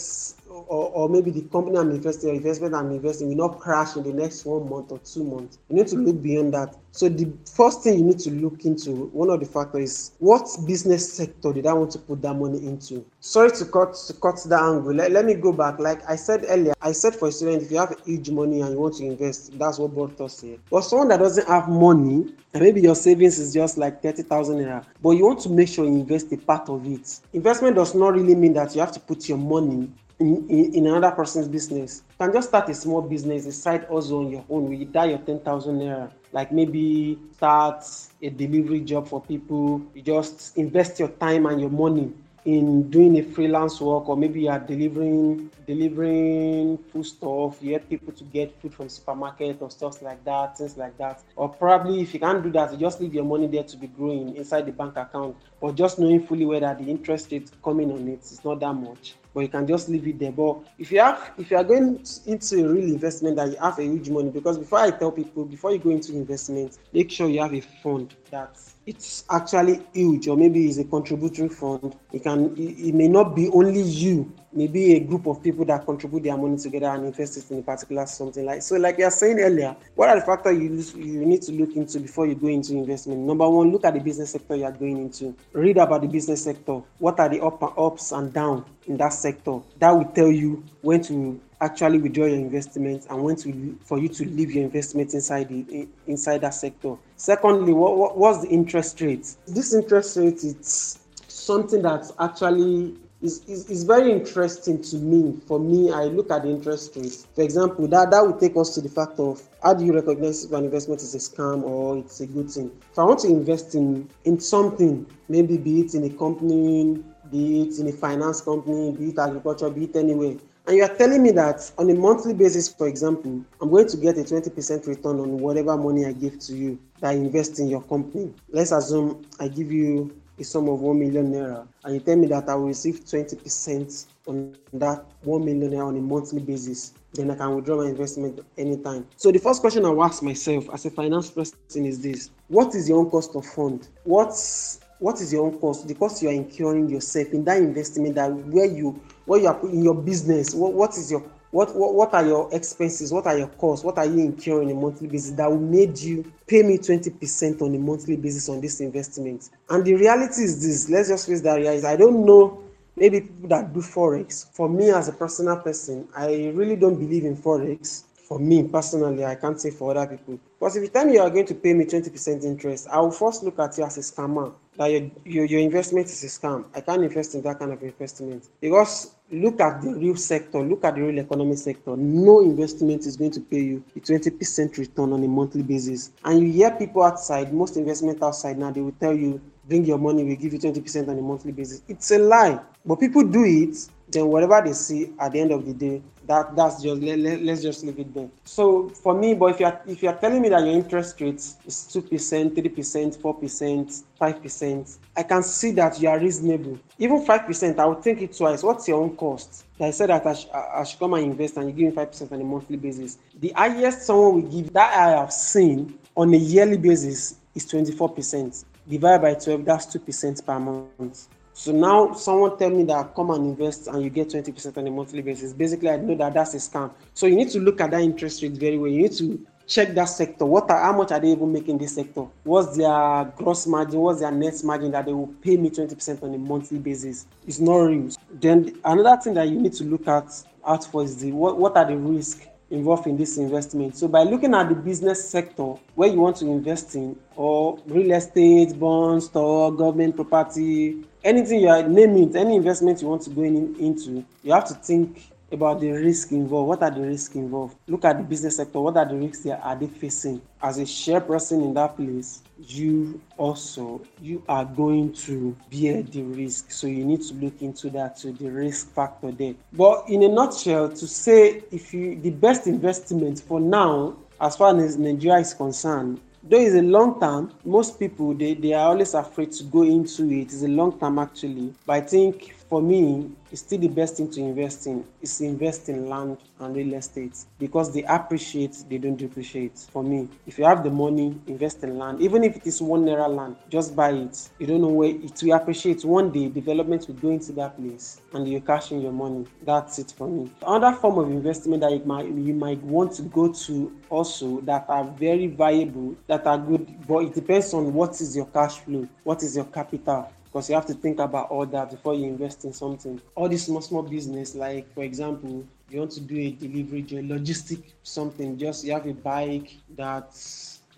[0.55, 4.03] or, or maybe the company I'm investing or investment I'm investing will not crash in
[4.03, 5.59] the next one month or two months.
[5.69, 6.75] You need to look beyond that.
[6.91, 10.47] So the first thing you need to look into, one of the factors is what
[10.65, 13.05] business sector did I want to put that money into?
[13.19, 14.93] Sorry to cut to cut that angle.
[14.93, 15.77] Let, let me go back.
[15.79, 18.71] Like I said earlier, I said for a student, if you have huge money and
[18.71, 20.59] you want to invest, that's what both us said.
[20.71, 24.85] But someone that doesn't have money, and maybe your savings is just like 30,000 naira,
[25.01, 27.19] but you want to make sure you invest a part of it.
[27.33, 31.11] Investment does not really mean that you have to put your money in, in, another
[31.11, 32.03] person's business.
[32.19, 35.05] You can just start a small business, a side hustle on your own you die
[35.05, 36.11] your 10,000 naira.
[36.31, 37.85] Like maybe start
[38.21, 39.81] a delivery job for people.
[39.93, 42.13] You just invest your time and your money
[42.45, 47.89] in doing a freelance work or maybe you are delivering delivering food stuff you help
[47.89, 52.01] people to get food from supermarket or stuff like that things like that or probably
[52.01, 54.63] if you can't do that you just leave your money there to be growing inside
[54.67, 58.45] the bank account but just knowing fully whether the interest rate coming on it is
[58.45, 60.31] not that much but you can just leave it there.
[60.31, 63.77] But if you have, if you are going into a real investment that you have
[63.77, 67.27] a huge money, because before I tell people, before you go into investment, make sure
[67.27, 71.95] you have a fund that it's actually huge, or maybe it's a contributory fund.
[72.13, 75.85] It can, it, it may not be only you maybe a group of people that
[75.85, 79.03] contribute their money together and invest it in a particular something like so like you
[79.03, 82.35] are saying earlier what are the factors you you need to look into before you
[82.35, 83.19] go into investment?
[83.19, 85.35] Number one look at the business sector you are going into.
[85.53, 86.81] Read about the business sector.
[86.99, 89.59] What are the up and ups and down in that sector?
[89.79, 94.09] That will tell you when to actually withdraw your investment and when to for you
[94.09, 98.99] to leave your investment inside the inside that sector secondly what, what what's the interest
[99.01, 105.39] rate this interest rate it's something that's actually is, is, is very interesting to me.
[105.47, 107.27] For me, I look at the interest rates.
[107.33, 110.45] For example, that, that would take us to the fact of how do you recognize
[110.45, 112.71] if an investment is a scam or it's a good thing?
[112.91, 117.63] If I want to invest in, in something, maybe be it in a company, be
[117.63, 120.35] it in a finance company, be it agriculture, be it anywhere,
[120.67, 123.97] and you are telling me that on a monthly basis, for example, I'm going to
[123.97, 127.67] get a 20% return on whatever money I give to you that I invest in
[127.67, 128.33] your company.
[128.49, 132.27] Let's assume I give you a sum of 1 million naira and you tell me
[132.27, 137.31] that I will receive 20% on that 1 million naira on a monthly basis, then
[137.31, 139.07] I can withdraw my investment anytime.
[139.15, 142.75] So the first question I will ask myself as a finance person is this what
[142.75, 143.87] is your own cost of fund?
[144.03, 145.87] What's what is your own cost?
[145.87, 149.59] The cost you are incurring yourself in that investment that where you where you are
[149.69, 153.13] in your business, what, what is your what, what what are your expenses?
[153.13, 153.85] What are your costs?
[153.85, 157.61] What are you incurring on a monthly basis that will make you pay me 20%
[157.61, 159.49] on a monthly basis on this investment?
[159.69, 161.87] And the reality is this let's just face that reality.
[161.87, 162.61] I don't know
[162.97, 164.51] maybe people that do forex.
[164.53, 168.03] For me as a personal person i really don't believe in forex.
[168.27, 170.39] For me personally i can't say for other people.
[170.59, 173.11] Because if you tell me you are going to pay me 20% interest i will
[173.11, 176.65] first look at you as a scammer that your, your, your investment is a scam.
[176.73, 180.83] I can't invest in that kind of investment because look at the real sector, look
[180.83, 181.95] at the real economy sector.
[181.95, 186.11] No investment is going to pay you a 20% return on a monthly basis.
[186.23, 189.97] And you hear people outside, most investment outside now, they will tell you, bring your
[189.97, 191.81] money, we give you 20% on a monthly basis.
[191.87, 192.59] It's a lie.
[192.85, 193.77] But people do it,
[194.09, 197.41] then whatever they see at the end of the day, That that's just let, let,
[197.41, 198.29] let's just leave it there.
[198.43, 201.87] So for me, but if you're if you're telling me that your interest rate is
[201.91, 206.79] two percent, three percent, four percent, five percent, I can see that you are reasonable.
[206.97, 208.63] Even five percent, I would think it twice.
[208.63, 209.65] What's your own cost?
[209.79, 212.09] I said that I, sh- I should come and invest, and you give me five
[212.09, 213.17] percent on a monthly basis.
[213.39, 217.91] The highest someone will give that I have seen on a yearly basis is twenty
[217.91, 218.63] four percent.
[218.87, 221.27] Divided by twelve, that's two percent per month.
[221.57, 224.91] So now someone tell me that come and invest and you get 20% on a
[224.91, 225.53] monthly basis.
[225.53, 226.91] Basically, I know that that's a scam.
[227.13, 228.91] So you need to look at that interest rate very well.
[228.91, 230.45] You need to check that sector.
[230.45, 232.25] What are how much are they even making this sector?
[232.43, 234.01] What's their gross margin?
[234.01, 237.25] What's their net margin that they will pay me 20% on a monthly basis?
[237.47, 238.09] It's not real.
[238.33, 240.25] Then another thing that you need to look at
[240.67, 243.95] out for is the what, what are the risks involved in this investment.
[243.95, 248.11] So by looking at the business sector where you want to invest in, or real
[248.11, 253.43] estate, bonds, stock, government property, anything you are naming, any investment you want to go
[253.43, 256.67] in, into, you have to think about the risk involved.
[256.67, 257.75] What are the risks involved?
[257.87, 258.79] Look at the business sector.
[258.79, 260.41] What are the risks they are they facing?
[260.61, 266.21] As a share person in that place, you also you are going to bear the
[266.21, 266.71] risk.
[266.71, 269.55] So you need to look into that to the risk factor there.
[269.73, 274.77] But in a nutshell, to say if you the best investment for now, as far
[274.77, 279.13] as Nigeria is concerned, though it's a long term most people they, they are always
[279.15, 283.31] afraid to go into it it's a long term actually but i think for me
[283.51, 287.37] it's still the best thing to invest in is invest in land and real estate
[287.59, 289.77] because they appreciate they don't depreciate.
[289.77, 292.21] For me if you have the money invest in land.
[292.21, 294.49] Even if it is one naira land just buy it.
[294.59, 296.03] You don't know where it will appreciate.
[296.03, 299.45] One day development will go into that place and you cash in your money.
[299.63, 300.51] That's it for me.
[300.65, 304.85] Another form of investment that you might you might want to go to also that
[304.89, 309.07] are very viable that are good but it depends on what is your cash flow
[309.23, 312.63] what is your capital because you have to think about all that before you invest
[312.63, 313.21] in something.
[313.35, 317.21] All this small small business, like for example, you want to do a delivery, a
[317.23, 318.57] logistic something.
[318.57, 320.33] Just you have a bike that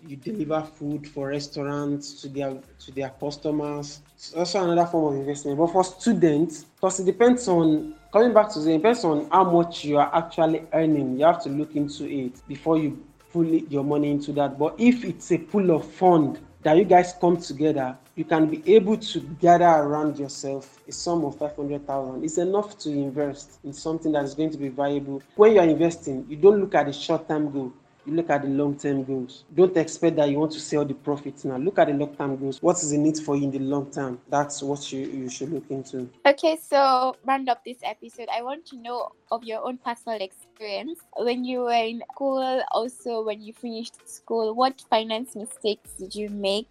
[0.06, 4.00] you deliver food for restaurants to their to their customers.
[4.14, 5.58] It's also another form of investment.
[5.58, 9.84] But for students, because it depends on coming back to the depends on how much
[9.84, 11.18] you are actually earning.
[11.18, 14.56] You have to look into it before you put your money into that.
[14.56, 18.62] But if it's a pool of fund that you guys come together, you can be
[18.74, 22.24] able to gather around yourself a sum of 500,000.
[22.24, 25.22] It's enough to invest in something that is going to be viable.
[25.36, 27.72] When you are investing, you don't look at the short term goal,
[28.08, 29.44] you look at the long term goals.
[29.54, 31.58] Don't expect that you want to sell the profits now.
[31.58, 32.60] Look at the long term goals.
[32.62, 34.20] What is the need for you in the long term?
[34.28, 36.08] That's what you, you should look into.
[36.26, 40.47] Okay, so round up this episode, I want to know of your own personal experience
[41.16, 44.54] when you were in school, also when you finished school.
[44.54, 46.70] What finance mistakes did you make?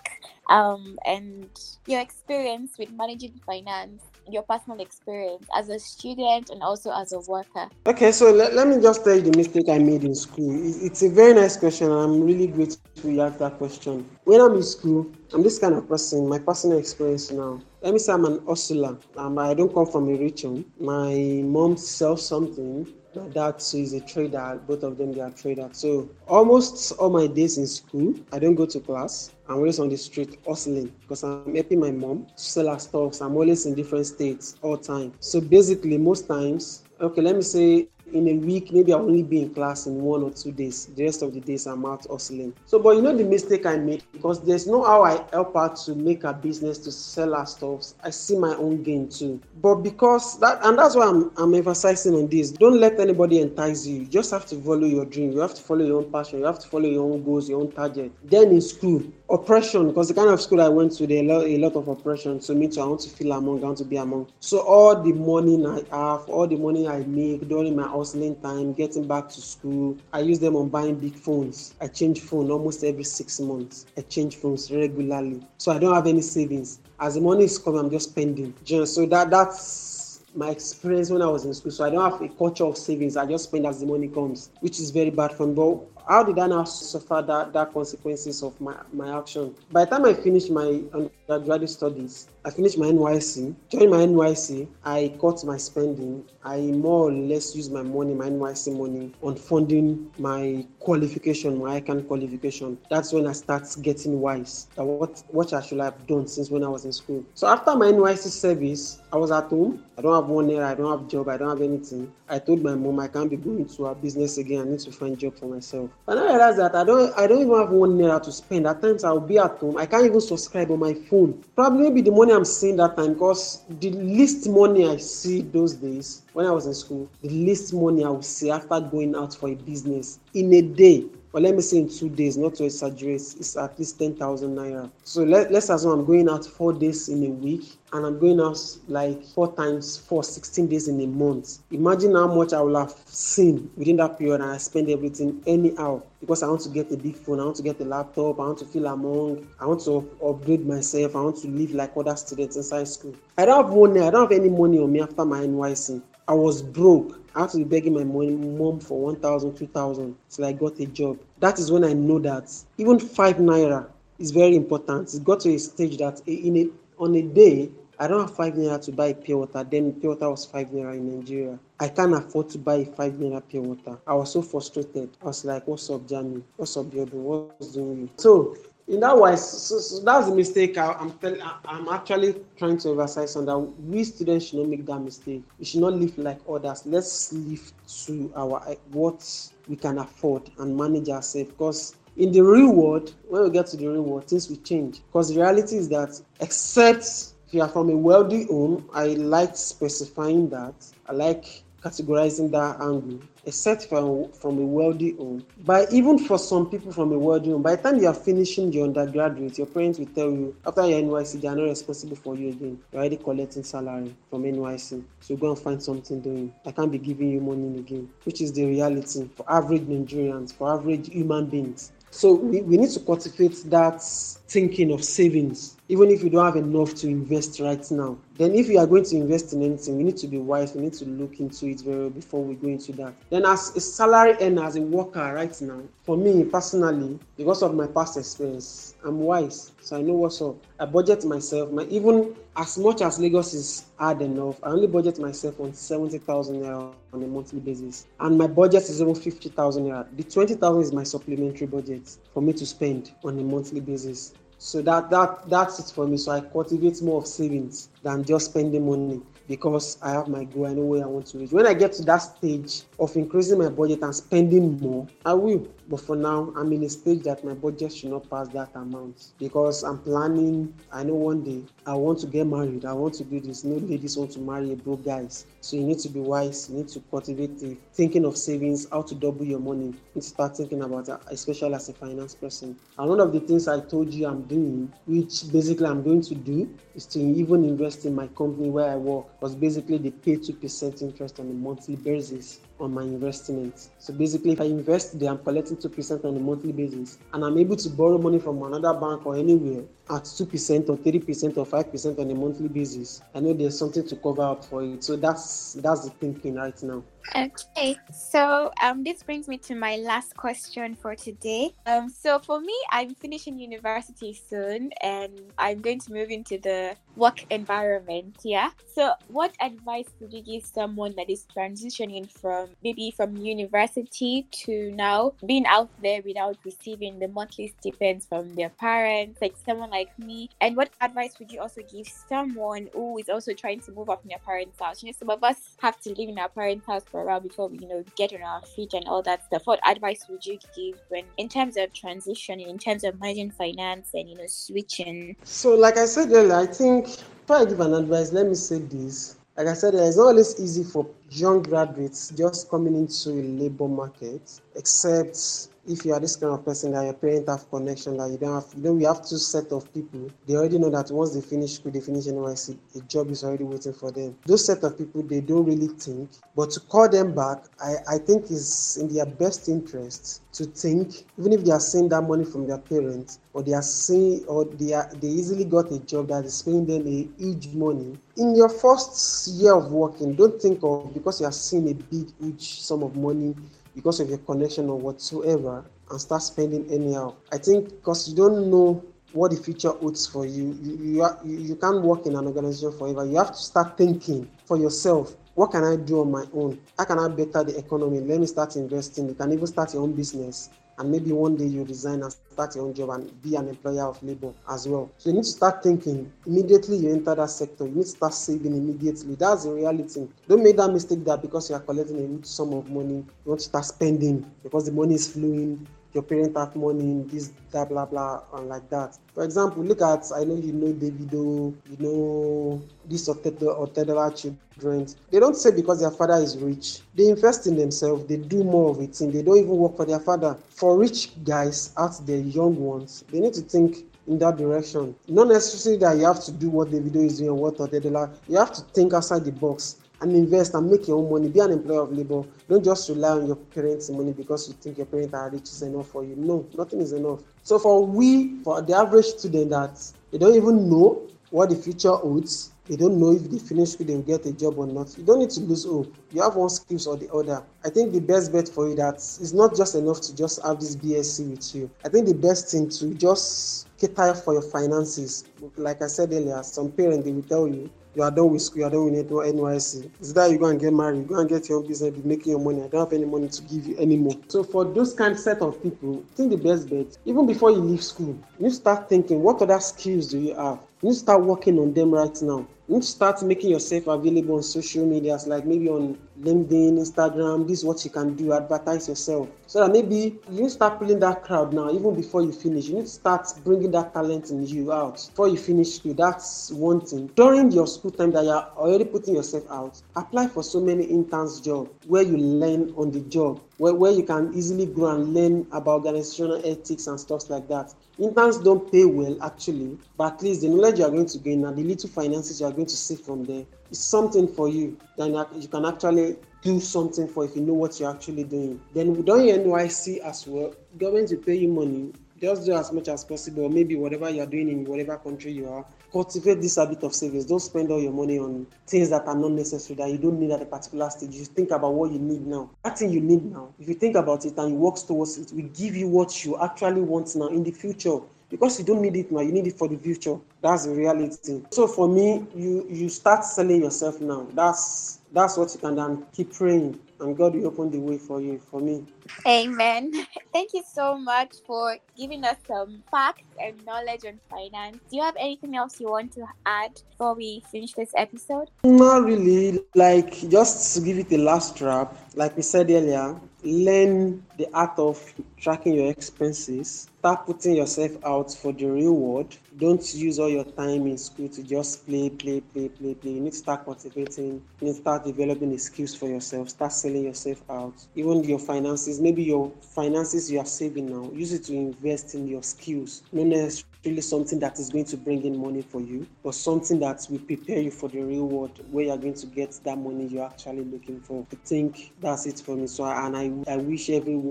[0.49, 1.49] Um, and
[1.85, 7.19] your experience with managing finance your personal experience as a student and also as a
[7.21, 7.69] worker?
[7.85, 10.51] Okay, so let, let me just tell you the mistake I made in school.
[10.83, 14.09] It's a very nice question, I'm really grateful you asked that question.
[14.23, 17.61] When I'm in school, I'm this kind of person, my personal experience now.
[17.81, 18.97] Let me say I'm an hustler.
[19.15, 20.65] Um, I don't come from a rich home.
[20.79, 21.13] My
[21.43, 22.87] mom sells something
[23.33, 25.77] dad is a trader both of them they are traders.
[25.77, 29.31] So almost all my days in school i don't go to class.
[29.49, 33.35] I'm always on the street hustling because i'm helping my mom sell her stuff i'm
[33.35, 35.13] always in different states all time.
[35.19, 39.41] So basically most times okay let me say in a week, maybe I'll only be
[39.41, 40.85] in class in one or two days.
[40.87, 42.53] The rest of the days I'm out hustling.
[42.65, 45.73] So, but you know the mistake I made because there's no how I help her
[45.85, 47.93] to make a business to sell her stuff.
[48.03, 49.41] I see my own gain too.
[49.61, 52.51] But because that, and that's why I'm, I'm emphasizing on this.
[52.51, 54.01] Don't let anybody entice you.
[54.01, 55.31] You just have to follow your dream.
[55.31, 56.39] You have to follow your own passion.
[56.39, 58.11] You have to follow your own goals, your own target.
[58.23, 61.57] Then in school, oppression because the kind of school I went to, there a a
[61.57, 62.39] lot of oppression.
[62.41, 64.27] So me too, I want to feel among, I want to be among.
[64.39, 68.73] So all the money I have, all the money I make during my hustling time,
[68.73, 71.75] getting back to school, I use them on buying big phones.
[71.81, 73.85] I change phone almost every six months.
[73.97, 75.41] I change phones regularly.
[75.57, 76.79] So I don't have any savings.
[76.99, 78.53] As the money is coming, I'm just spending.
[78.85, 81.71] So that that's my experience when I was in school.
[81.71, 83.17] So I don't have a culture of savings.
[83.17, 85.53] I just spend as the money comes, which is very bad for me.
[85.53, 89.53] But how did I now suffer that, that consequences of my, my action?
[89.71, 93.53] By the time I finished my um, undergraduate studies, I finished my NYSC.
[93.69, 96.23] During my NYSC, I cut my spending.
[96.45, 101.81] I more or less use my money, my NYSC money, on funding my qualification, my
[101.81, 102.77] ICAN qualification.
[102.89, 104.67] That's when I start getting wise.
[104.75, 107.25] What what I should have done since when I was in school.
[107.33, 109.83] So after my NYSC service, I was at home.
[109.97, 110.63] I don't have one year.
[110.63, 111.27] I don't have job.
[111.27, 112.13] I don't have anything.
[112.29, 114.61] I told my mom I can't be going to a business again.
[114.61, 115.89] I need to find job for myself.
[116.07, 118.67] And I realize that I don't I don't even have one naira to spend.
[118.67, 119.77] At times I'll be at home.
[119.77, 121.16] I can't even subscribe on my phone.
[121.55, 125.73] Probably maybe the money I'm seeing that time because the least money I see those
[125.75, 129.33] days when I was in school, the least money I would see after going out
[129.35, 132.63] for a business in a day or let me say in two days, not to
[132.63, 134.89] exaggerate, it's at least 10,000 naira.
[135.03, 138.39] So let, let's assume I'm going out four days in a week and I'm going
[138.39, 141.59] out like four times for 16 days in a month.
[141.71, 146.01] Imagine how much I will have seen within that period and I spend everything anyhow
[146.19, 148.43] because I want to get a big phone, I want to get a laptop, I
[148.43, 152.15] want to feel among, I want to upgrade myself, I want to live like other
[152.15, 153.15] students inside school.
[153.37, 156.01] I don't have money, I don't have any money on me after my NYSC.
[156.27, 157.19] I was broke.
[157.35, 161.19] I had to be begging my mom for 1,000, 2,000 till I got a job.
[161.39, 163.87] That is when I know that even five naira
[164.19, 165.13] is very important.
[165.13, 166.67] It got to a stage that in a,
[167.01, 167.69] on a day,
[167.99, 169.63] I don't have five naira to buy pure water.
[169.63, 171.57] Then pure water was five naira in Nigeria.
[171.79, 173.97] I can't afford to buy five naira pure water.
[174.05, 175.09] I was so frustrated.
[175.21, 176.43] I was like, "What's up, Jamie?
[176.57, 177.13] What's up, Biodo?
[177.13, 178.55] What's doing you?" So
[178.87, 181.41] in that way, so, so that's the mistake I, am telling.
[181.65, 185.43] I'm actually trying to emphasize on that we students should not make that mistake.
[185.59, 186.85] We should not live like others.
[186.85, 187.73] Let's live
[188.05, 191.49] to our eh, what we can afford and manage ourselves.
[191.49, 195.01] Because in the real world, when we get to the real world, things will change.
[195.07, 199.57] Because the reality is that, except if you are from a wealthy home, I like
[199.57, 200.73] specifying that.
[201.07, 205.43] I like categorizing that angle except from, from a wealthy home.
[205.65, 208.73] But even for some people from a wealthy home, by the time you are finishing
[208.73, 212.35] your undergraduate, your parents will tell you after your NYSC, they are not responsible for
[212.35, 212.77] you again.
[212.91, 215.01] You're already collecting salary from NYSC.
[215.21, 216.53] So go and find something doing.
[216.65, 220.73] I can't be giving you money again, which is the reality for average Nigerians, for
[220.73, 221.93] average human beings.
[222.09, 224.01] So we, we need to cultivate that
[224.47, 228.17] thinking of savings even if you don't have enough to invest right now.
[228.35, 230.75] Then, if you are going to invest in anything, you need to be wise.
[230.75, 233.13] You need to look into it very well before we go into that.
[233.29, 237.73] Then, as a salary earner, as a worker right now, for me personally, because of
[237.73, 240.55] my past experience, I'm wise, so I know what's up.
[240.79, 241.71] I budget myself.
[241.71, 246.17] My even as much as Lagos is hard enough, I only budget myself on seventy
[246.17, 250.05] thousand naira on a monthly basis, and my budget is even fifty thousand naira.
[250.15, 254.33] The twenty thousand is my supplementary budget for me to spend on a monthly basis.
[254.59, 256.17] So that that that's it for me.
[256.17, 260.65] So I cultivate more of savings than just spending money because I have my goal.
[260.67, 261.51] I know where I want to reach.
[261.51, 265.67] When I get to that stage of increasing my budget and spending more, I will.
[265.89, 269.27] But for now, I'm in a stage that my budget should not pass that amount
[269.39, 270.73] because I'm planning.
[270.91, 272.83] I know one day I want to get married.
[272.83, 273.63] I want to do this.
[273.63, 275.45] No ladies want to marry a broke guys.
[275.61, 276.69] So you need to be wise.
[276.69, 279.93] You need to cultivate the thinking of savings, how to double your money.
[280.13, 282.77] You start thinking about it, especially as a finance person.
[282.97, 286.35] And one of the things I told you I'm doing, which basically I'm going to
[286.35, 289.27] do, is to even invest in my company where I work.
[289.39, 293.89] Because basically they pay two percent interest on a monthly basis on my investment.
[293.99, 297.57] So basically, if I invest there, I'm collecting 2% on a monthly basis, and I'm
[297.57, 302.19] able to borrow money from another bank or anywhere at 2% or 3% or 5%
[302.19, 303.21] on a monthly basis.
[303.33, 305.03] I know there's something to cover up for it.
[305.03, 307.03] So that's that's the thinking right now.
[307.35, 311.73] Okay, so um, this brings me to my last question for today.
[311.85, 316.95] Um, so for me, I'm finishing university soon, and I'm going to move into the
[317.15, 318.37] work environment.
[318.43, 318.69] Yeah.
[318.93, 324.91] So, what advice would you give someone that is transitioning from maybe from university to
[324.91, 330.17] now being out there without receiving the monthly stipends from their parents, like someone like
[330.17, 330.49] me?
[330.61, 334.23] And what advice would you also give someone who is also trying to move up
[334.23, 335.03] in their parents' house?
[335.03, 337.39] You know, some of us have to live in our parents' house for a while
[337.39, 339.63] before we, you know, get on our feet and all that stuff.
[339.65, 344.09] What advice would you give when, in terms of transitioning, in terms of managing finance
[344.13, 345.35] and, you know, switching?
[345.43, 348.79] So, like I said earlier, I think before I give an advice, let me say
[348.79, 349.35] this.
[349.57, 353.87] Like I said, it's not always easy for young graduates just coming into a labor
[353.87, 358.29] market, except if you are this kind of person that your parents have connection that
[358.29, 361.33] you don't have know we have two set of people they already know that once
[361.33, 364.35] they finish school they finish NYSC a job is already waiting for them.
[364.45, 368.17] Those set of people they don't really think but to call them back I, I
[368.17, 372.43] think is in their best interest to think even if they are seeing that money
[372.43, 376.27] from their parents or they are seeing or they are they easily got a job
[376.27, 378.17] that is paying them a huge money.
[378.37, 382.27] In your first year of working don't think of because you are seeing a big
[382.39, 383.55] huge sum of money
[383.97, 387.33] because of your connection or whatsoever and start spending anyhow.
[387.51, 391.39] I think because you don't know what the future holds for you, you, you, are,
[391.43, 393.25] you, you can't work in an organization forever.
[393.25, 395.35] You have to start thinking for yourself.
[395.55, 396.79] What can I do on my own?
[396.95, 398.19] How can I better the economy?
[398.19, 399.29] Let me start investing.
[399.29, 402.75] You can even start your own business and maybe one day you resign and start
[402.75, 405.11] your own job and be an employer of labor as well.
[405.17, 407.85] So you need to start thinking immediately you enter that sector.
[407.85, 409.35] You need to start saving immediately.
[409.35, 410.27] That's the reality.
[410.47, 413.25] Don't make that mistake that because you are collecting a huge sum of money, you
[413.45, 417.85] want to start spending because the money is flowing your parents have money, this, blah
[417.85, 419.17] blah, blah, and like that.
[419.33, 425.07] For example, look at, I know you know Davido, you know these Otedola children.
[425.31, 427.01] They don't say because their father is rich.
[427.15, 428.25] They invest in themselves.
[428.25, 429.19] They do more of it.
[429.21, 430.57] And they don't even work for their father.
[430.69, 435.15] For rich guys out there, young ones, they need to think in that direction.
[435.27, 438.35] Not necessarily that you have to do what Davido is doing or what Otedola.
[438.47, 441.49] You have to think outside the box and invest and make your own money.
[441.49, 442.43] Be an employer of labor.
[442.67, 445.81] Don't just rely on your parents' money because you think your parents are rich is
[445.81, 446.35] enough for you.
[446.35, 447.41] No, nothing is enough.
[447.63, 449.99] So for we, for the average student that
[450.31, 454.05] they don't even know what the future holds, they don't know if they finish school
[454.05, 455.17] they will get a job or not.
[455.17, 456.13] You don't need to lose hope.
[456.31, 457.61] You have one skills or the other.
[457.83, 460.79] I think the best bet for you that it's not just enough to just have
[460.79, 461.89] this BSc with you.
[462.05, 465.45] I think the best thing to just cater for your finances.
[465.75, 468.79] Like I said earlier, some parents they will tell you you are done with school,
[468.79, 470.09] you are done with NYSC.
[470.19, 472.27] Is that you go and get married, you go and get your own business, be
[472.27, 472.81] making your money.
[472.81, 474.33] I don't have any money to give you anymore.
[474.47, 477.77] So for those kind of set of people, think the best bet, even before you
[477.77, 480.79] leave school, you start thinking, what other skills do you have?
[481.03, 484.63] You start working on them right now you need to start making yourself available on
[484.63, 487.67] social medias like maybe on linkedin instagram.
[487.67, 489.49] This is what you can do advertise yourself.
[489.65, 492.87] So that maybe you start pulling that crowd now even before you finish.
[492.87, 495.15] You need to start bringing that talent in you out.
[495.29, 497.27] Before you finish school that's one thing.
[497.35, 501.59] During your school time that you're already putting yourself out apply for so many interns
[501.59, 505.67] job where you learn on the job where, where you can easily grow and learn
[505.71, 507.93] about organizational ethics and stuff like that.
[508.17, 511.65] Interns don't pay well actually but at least the knowledge you are going to gain
[511.65, 513.65] and the little finances you are going to see from there.
[513.91, 517.99] Is something for you then you can actually do something for if you know what
[517.99, 518.79] you're actually doing.
[518.93, 520.73] Then your nysc as well.
[520.97, 524.69] Government will pay you money just do as much as possible maybe whatever you're doing
[524.69, 527.45] in whatever country you are cultivate this habit of savings.
[527.45, 530.51] Don't spend all your money on things that are not necessary that you don't need
[530.51, 531.33] at a particular stage.
[531.35, 532.69] You think about what you need now.
[532.83, 535.51] That thing you need now if you think about it and you work towards it
[535.53, 538.19] will give you what you actually want now in the future
[538.49, 541.61] because you don't need it now you need it for the future that's the reality
[541.71, 546.25] so for me you you start selling yourself now that's that's what you can then
[546.33, 549.05] keep praying and God will open the way for you, for me.
[549.45, 550.11] Amen.
[550.53, 554.97] Thank you so much for giving us some facts and knowledge on finance.
[555.09, 558.69] Do you have anything else you want to add before we finish this episode?
[558.83, 559.79] Not really.
[559.95, 564.97] Like, just to give it a last wrap, like we said earlier, learn the art
[564.97, 570.49] of tracking your expenses start putting yourself out for the real world don't use all
[570.49, 573.31] your time in school to just play play play play play.
[573.31, 576.69] You need to start cultivating you need to start developing the skills for yourself.
[576.69, 577.93] Start selling yourself out.
[578.15, 582.47] Even your finances maybe your finances you are saving now use it to invest in
[582.47, 583.23] your skills.
[583.31, 587.27] Not necessarily something that is going to bring in money for you but something that
[587.29, 590.45] will prepare you for the real world where you're going to get that money you're
[590.45, 591.45] actually looking for.
[591.51, 594.46] I think that's it for me so and i, I wish everyone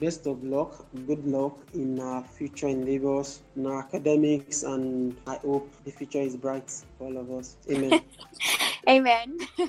[0.00, 5.70] best of luck good luck in our future endeavors in our academics and i hope
[5.84, 8.00] the future is bright for all of us amen
[8.88, 9.36] amen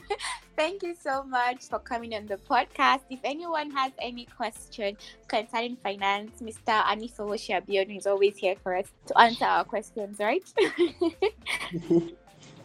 [0.58, 3.02] Thank you so much for coming on the podcast.
[3.12, 4.98] If anyone has any question
[5.28, 6.82] concerning finance, Mr.
[6.82, 10.42] Anifo Abiodun is always here for us to answer our questions, right?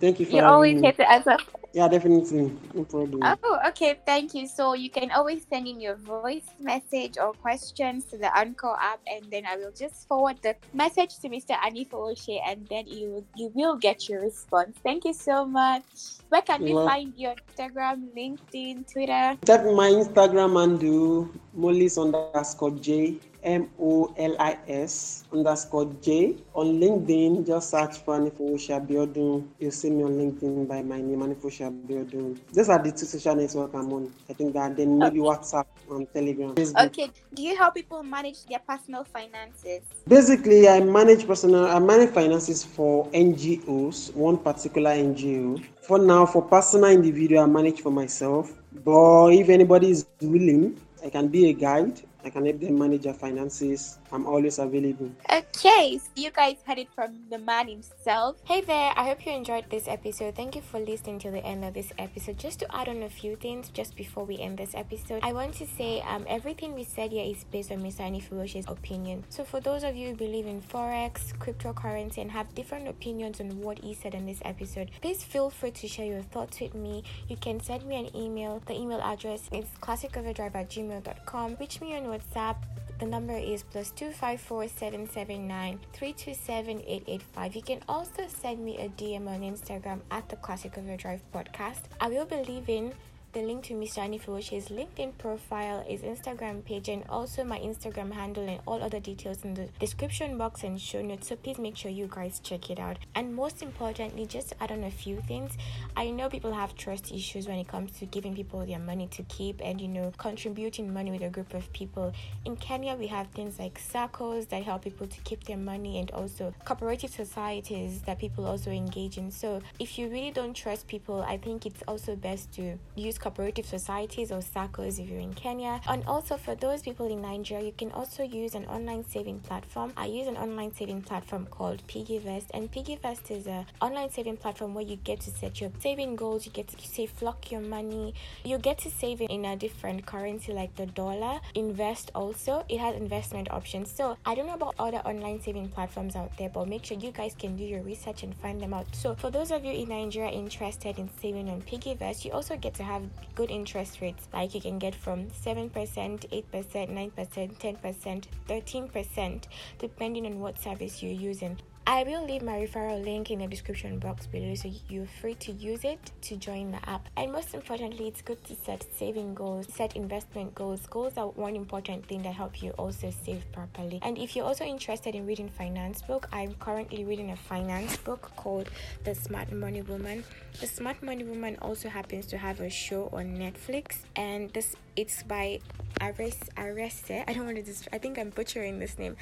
[0.01, 1.37] Thank you for You're always here to answer
[1.73, 2.53] yeah, definitely.
[2.75, 3.21] No problem.
[3.23, 3.99] Oh, okay.
[4.05, 4.47] Thank you.
[4.47, 9.01] So you can always send in your voice message or questions to the Anchor app,
[9.07, 11.57] and then I will just forward the message to Mr.
[11.57, 14.77] Anifowose, and then you you will get your response.
[14.83, 15.83] Thank you so much.
[16.29, 19.39] Where can we find your Instagram, LinkedIn, Twitter?
[19.47, 26.37] Check my Instagram and do Molis underscore J M O L I S underscore J.
[26.55, 29.49] On LinkedIn, just search for Anifowose Abiodun.
[29.59, 32.39] You'll see me on LinkedIn by my name, Anifowose Abiodun.
[32.53, 34.13] These are the two social networks I'm on.
[34.31, 36.55] I think that then maybe WhatsApp and Telegram.
[36.55, 36.87] Facebook.
[36.87, 37.11] Okay.
[37.35, 39.83] Do you help people manage their personal finances?
[40.07, 45.65] Basically, I manage personal, I manage finances for NGOs, one particular NGO.
[45.83, 48.53] For now, for personal individual, I manage for myself.
[48.85, 53.03] But if anybody is willing, I can be a guide I can help them manage
[53.03, 53.99] their finances.
[54.13, 55.11] I'm always available.
[55.33, 58.37] Okay, so you guys heard it from the man himself.
[58.45, 60.35] Hey there, I hope you enjoyed this episode.
[60.35, 62.39] Thank you for listening to the end of this episode.
[62.39, 65.55] Just to add on a few things just before we end this episode, I want
[65.55, 68.01] to say um everything we said here is based on Mr.
[68.01, 69.25] Anifowose's opinion.
[69.31, 73.63] So for those of you who believe in forex, cryptocurrency, and have different opinions on
[73.63, 77.03] what he said in this episode, please feel free to share your thoughts with me.
[77.29, 78.63] You can send me an email.
[78.67, 81.57] The email address is classicoverdrive at gmail.com.
[81.59, 82.57] Reach me on WhatsApp
[83.03, 87.21] The number is plus two five four seven seven nine three two seven eight eight
[87.35, 87.57] five.
[87.57, 91.81] You can also send me a DM on Instagram at the Classic Overdrive podcast.
[92.01, 92.95] I will be leaving
[93.33, 93.99] the link to Mr.
[93.99, 99.43] Anifowose's LinkedIn profile, his Instagram page, and also my Instagram handle and all other details
[99.45, 101.29] in the description box and show notes.
[101.29, 102.99] So please make sure you guys check it out.
[103.15, 105.57] And most importantly, just add on a few things,
[105.97, 109.23] I know people have trust issues when it comes to giving people their money to
[109.25, 112.13] keep and you know contributing money with a group of people.
[112.45, 116.11] In Kenya, we have things like SACCOs that help people to keep their money and
[116.11, 119.31] also cooperative societies that people also engage in.
[119.31, 123.67] So if you really don't trust people, I think it's also best to use cooperative
[123.67, 125.81] societies or SACCOs if you're in Kenya.
[125.89, 129.93] And also for those people in Nigeria, you can also use an online saving platform.
[129.97, 134.75] I use an online saving platform called PiggyVest, and PiggyVest is an online saving platform
[134.75, 138.15] where you get to set your saving goals, you get to Safelock your money,
[138.45, 141.41] you get to save in a different currency like the dollar.
[141.55, 143.91] Invest also, it has investment options.
[143.91, 147.13] So I don't know about other online saving platforms out there, but make sure you
[147.13, 148.87] guys can do your research and find them out.
[148.93, 152.75] So for those of you in Nigeria interested in saving on PiggyVest, you also get
[152.75, 153.03] to have
[153.35, 159.43] good interest rates like you can get from 7%, 8%, 9%, 10%, 13%
[159.79, 161.59] depending on what service you're using.
[161.85, 165.51] I will leave my referral link in the description box below so you're free to
[165.51, 167.09] use it to join the app.
[167.17, 170.87] And most importantly, it's good to set saving goals, set investment goals.
[170.87, 173.99] Goals are one important thing that help you also save properly.
[174.03, 178.31] And if you're also interested in reading finance book, I'm currently reading a finance book
[178.37, 178.71] called
[179.03, 180.23] The Smart Money Woman.
[180.61, 185.25] The Smart Money Woman also happens to have a show on Netflix and this it's
[185.25, 185.59] by
[186.01, 187.25] Ares Arese.
[187.27, 189.17] I don't want to just I think I'm butchering this name.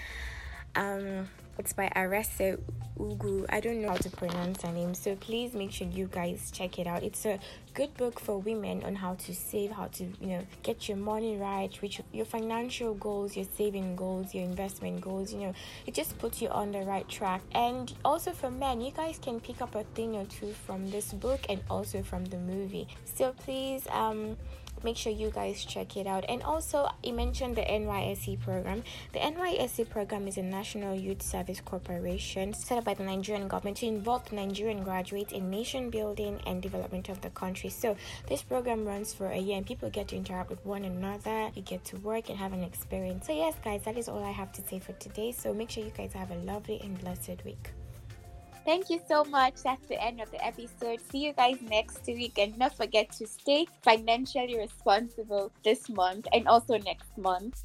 [0.76, 1.28] Um
[1.60, 2.58] it's by Arese
[2.98, 3.44] Ugwu.
[3.50, 6.78] I don't know how to pronounce her name, so please make sure you guys check
[6.78, 7.02] it out.
[7.02, 7.38] It's a
[7.74, 11.36] good book for women on how to save, how to you know get your money
[11.36, 15.34] right, reach your financial goals, your saving goals, your investment goals.
[15.34, 15.54] You know,
[15.86, 17.42] it just puts you on the right track.
[17.52, 21.12] And also for men, you guys can pick up a thing or two from this
[21.12, 22.88] book and also from the movie.
[23.04, 24.38] So please, um
[24.84, 26.24] make sure you guys check it out.
[26.28, 28.82] And also I mentioned the NYSC program.
[29.12, 33.78] The NYSC program is a national youth service corporation set up by the nigerian government
[33.78, 37.70] to involve nigerian graduates in nation building and development of the country.
[37.70, 37.96] So
[38.28, 41.62] this program runs for a year and people get to interact with one another you
[41.62, 43.26] get to work and have an experience.
[43.26, 45.32] So yes guys that is all i have to say for today.
[45.32, 47.70] So make sure you guys have a lovely and blessed week
[48.64, 49.62] Thank you so much.
[49.64, 51.00] That's the end of the episode.
[51.10, 52.38] See you guys next week.
[52.38, 57.62] And don't forget to stay financially responsible this month and also next month.